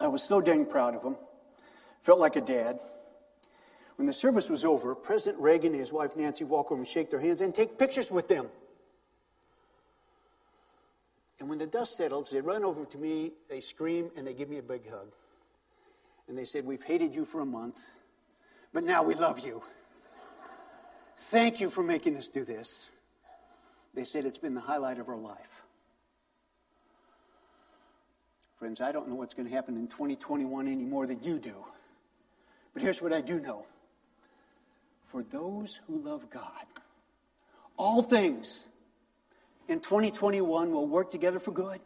I 0.00 0.08
was 0.08 0.22
so 0.22 0.40
dang 0.40 0.66
proud 0.66 0.94
of 0.94 1.02
them. 1.02 1.16
Felt 2.02 2.18
like 2.18 2.36
a 2.36 2.40
dad. 2.40 2.80
When 3.96 4.06
the 4.06 4.12
service 4.12 4.48
was 4.48 4.64
over, 4.64 4.94
President 4.94 5.42
Reagan 5.42 5.72
and 5.72 5.80
his 5.80 5.92
wife 5.92 6.16
Nancy 6.16 6.44
walk 6.44 6.70
over 6.70 6.80
and 6.80 6.88
shake 6.88 7.10
their 7.10 7.20
hands 7.20 7.40
and 7.40 7.54
take 7.54 7.78
pictures 7.78 8.10
with 8.10 8.28
them. 8.28 8.48
And 11.40 11.48
when 11.48 11.58
the 11.58 11.66
dust 11.66 11.96
settles, 11.96 12.30
they 12.30 12.40
run 12.40 12.64
over 12.64 12.84
to 12.84 12.98
me, 12.98 13.32
they 13.48 13.60
scream, 13.60 14.10
and 14.16 14.26
they 14.26 14.34
give 14.34 14.48
me 14.48 14.58
a 14.58 14.62
big 14.62 14.88
hug. 14.88 15.08
And 16.28 16.36
they 16.36 16.44
said, 16.44 16.64
We've 16.64 16.82
hated 16.82 17.14
you 17.14 17.24
for 17.24 17.40
a 17.40 17.46
month, 17.46 17.78
but 18.72 18.84
now 18.84 19.02
we 19.02 19.14
love 19.14 19.40
you. 19.40 19.62
Thank 21.16 21.60
you 21.60 21.70
for 21.70 21.82
making 21.82 22.16
us 22.16 22.28
do 22.28 22.44
this. 22.44 22.88
They 23.94 24.04
said 24.04 24.26
it's 24.26 24.38
been 24.38 24.54
the 24.54 24.60
highlight 24.60 24.98
of 24.98 25.08
our 25.08 25.16
life. 25.16 25.62
Friends, 28.58 28.80
I 28.80 28.92
don't 28.92 29.08
know 29.08 29.14
what's 29.14 29.34
going 29.34 29.48
to 29.48 29.54
happen 29.54 29.76
in 29.76 29.86
2021 29.86 30.68
any 30.68 30.84
more 30.84 31.06
than 31.06 31.22
you 31.22 31.38
do. 31.38 31.64
But 32.72 32.82
here's 32.82 33.00
what 33.00 33.12
I 33.12 33.20
do 33.20 33.40
know 33.40 33.66
for 35.06 35.22
those 35.22 35.80
who 35.86 35.98
love 35.98 36.28
God, 36.30 36.66
all 37.76 38.02
things 38.02 38.68
in 39.68 39.80
2021 39.80 40.70
will 40.70 40.86
work 40.86 41.10
together 41.10 41.38
for 41.38 41.50
good 41.50 41.80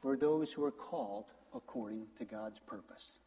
for 0.00 0.16
those 0.16 0.52
who 0.52 0.64
are 0.64 0.72
called 0.72 1.26
according 1.54 2.06
to 2.18 2.24
God's 2.24 2.58
purpose. 2.58 3.18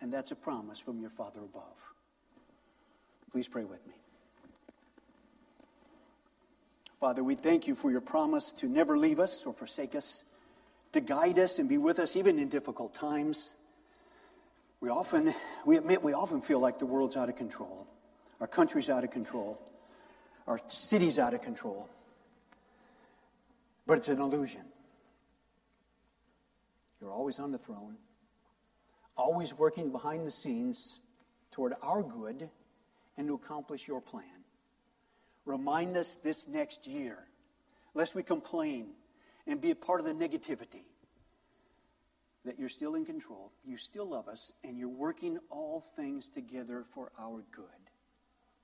And 0.00 0.12
that's 0.12 0.30
a 0.30 0.36
promise 0.36 0.78
from 0.78 1.00
your 1.00 1.10
Father 1.10 1.40
above. 1.40 1.94
Please 3.32 3.48
pray 3.48 3.64
with 3.64 3.84
me. 3.86 3.94
Father, 7.00 7.24
we 7.24 7.34
thank 7.34 7.66
you 7.66 7.74
for 7.74 7.90
your 7.90 8.00
promise 8.00 8.52
to 8.52 8.66
never 8.66 8.96
leave 8.96 9.18
us 9.18 9.44
or 9.46 9.52
forsake 9.52 9.94
us, 9.94 10.24
to 10.92 11.00
guide 11.00 11.38
us 11.38 11.58
and 11.58 11.68
be 11.68 11.78
with 11.78 11.98
us 11.98 12.16
even 12.16 12.38
in 12.38 12.48
difficult 12.48 12.94
times. 12.94 13.56
We 14.84 14.90
often, 14.90 15.32
we 15.64 15.78
admit, 15.78 16.02
we 16.02 16.12
often 16.12 16.42
feel 16.42 16.60
like 16.60 16.78
the 16.78 16.84
world's 16.84 17.16
out 17.16 17.30
of 17.30 17.36
control, 17.36 17.86
our 18.38 18.46
country's 18.46 18.90
out 18.90 19.02
of 19.02 19.10
control. 19.10 19.58
Our 20.46 20.60
city's 20.68 21.18
out 21.18 21.32
of 21.32 21.40
control. 21.40 21.88
But 23.86 23.96
it's 23.96 24.08
an 24.08 24.20
illusion. 24.20 24.60
You're 27.00 27.10
always 27.10 27.38
on 27.38 27.50
the 27.50 27.56
throne, 27.56 27.96
always 29.16 29.54
working 29.54 29.90
behind 29.90 30.26
the 30.26 30.30
scenes 30.30 31.00
toward 31.50 31.72
our 31.82 32.02
good 32.02 32.50
and 33.16 33.26
to 33.28 33.34
accomplish 33.36 33.88
your 33.88 34.02
plan. 34.02 34.44
Remind 35.46 35.96
us 35.96 36.18
this 36.22 36.46
next 36.46 36.86
year, 36.86 37.16
lest 37.94 38.14
we 38.14 38.22
complain 38.22 38.88
and 39.46 39.62
be 39.62 39.70
a 39.70 39.74
part 39.74 40.00
of 40.00 40.04
the 40.04 40.12
negativity, 40.12 40.84
that 42.44 42.58
you're 42.58 42.68
still 42.68 42.94
in 42.94 43.04
control, 43.04 43.52
you 43.64 43.76
still 43.76 44.08
love 44.08 44.28
us, 44.28 44.52
and 44.62 44.78
you're 44.78 44.88
working 44.88 45.38
all 45.50 45.80
things 45.96 46.26
together 46.26 46.84
for 46.94 47.10
our 47.18 47.42
good. 47.52 47.64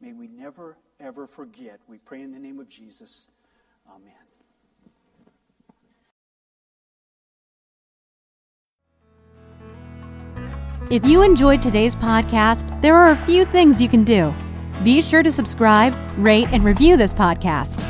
May 0.00 0.12
we 0.12 0.28
never, 0.28 0.76
ever 0.98 1.26
forget. 1.26 1.80
We 1.88 1.98
pray 1.98 2.22
in 2.22 2.32
the 2.32 2.38
name 2.38 2.58
of 2.58 2.68
Jesus. 2.68 3.28
Amen. 3.88 4.12
If 10.90 11.04
you 11.04 11.22
enjoyed 11.22 11.62
today's 11.62 11.94
podcast, 11.94 12.82
there 12.82 12.96
are 12.96 13.12
a 13.12 13.16
few 13.16 13.44
things 13.44 13.80
you 13.80 13.88
can 13.88 14.02
do. 14.02 14.34
Be 14.82 15.00
sure 15.02 15.22
to 15.22 15.30
subscribe, 15.30 15.94
rate, 16.16 16.48
and 16.50 16.64
review 16.64 16.96
this 16.96 17.14
podcast. 17.14 17.89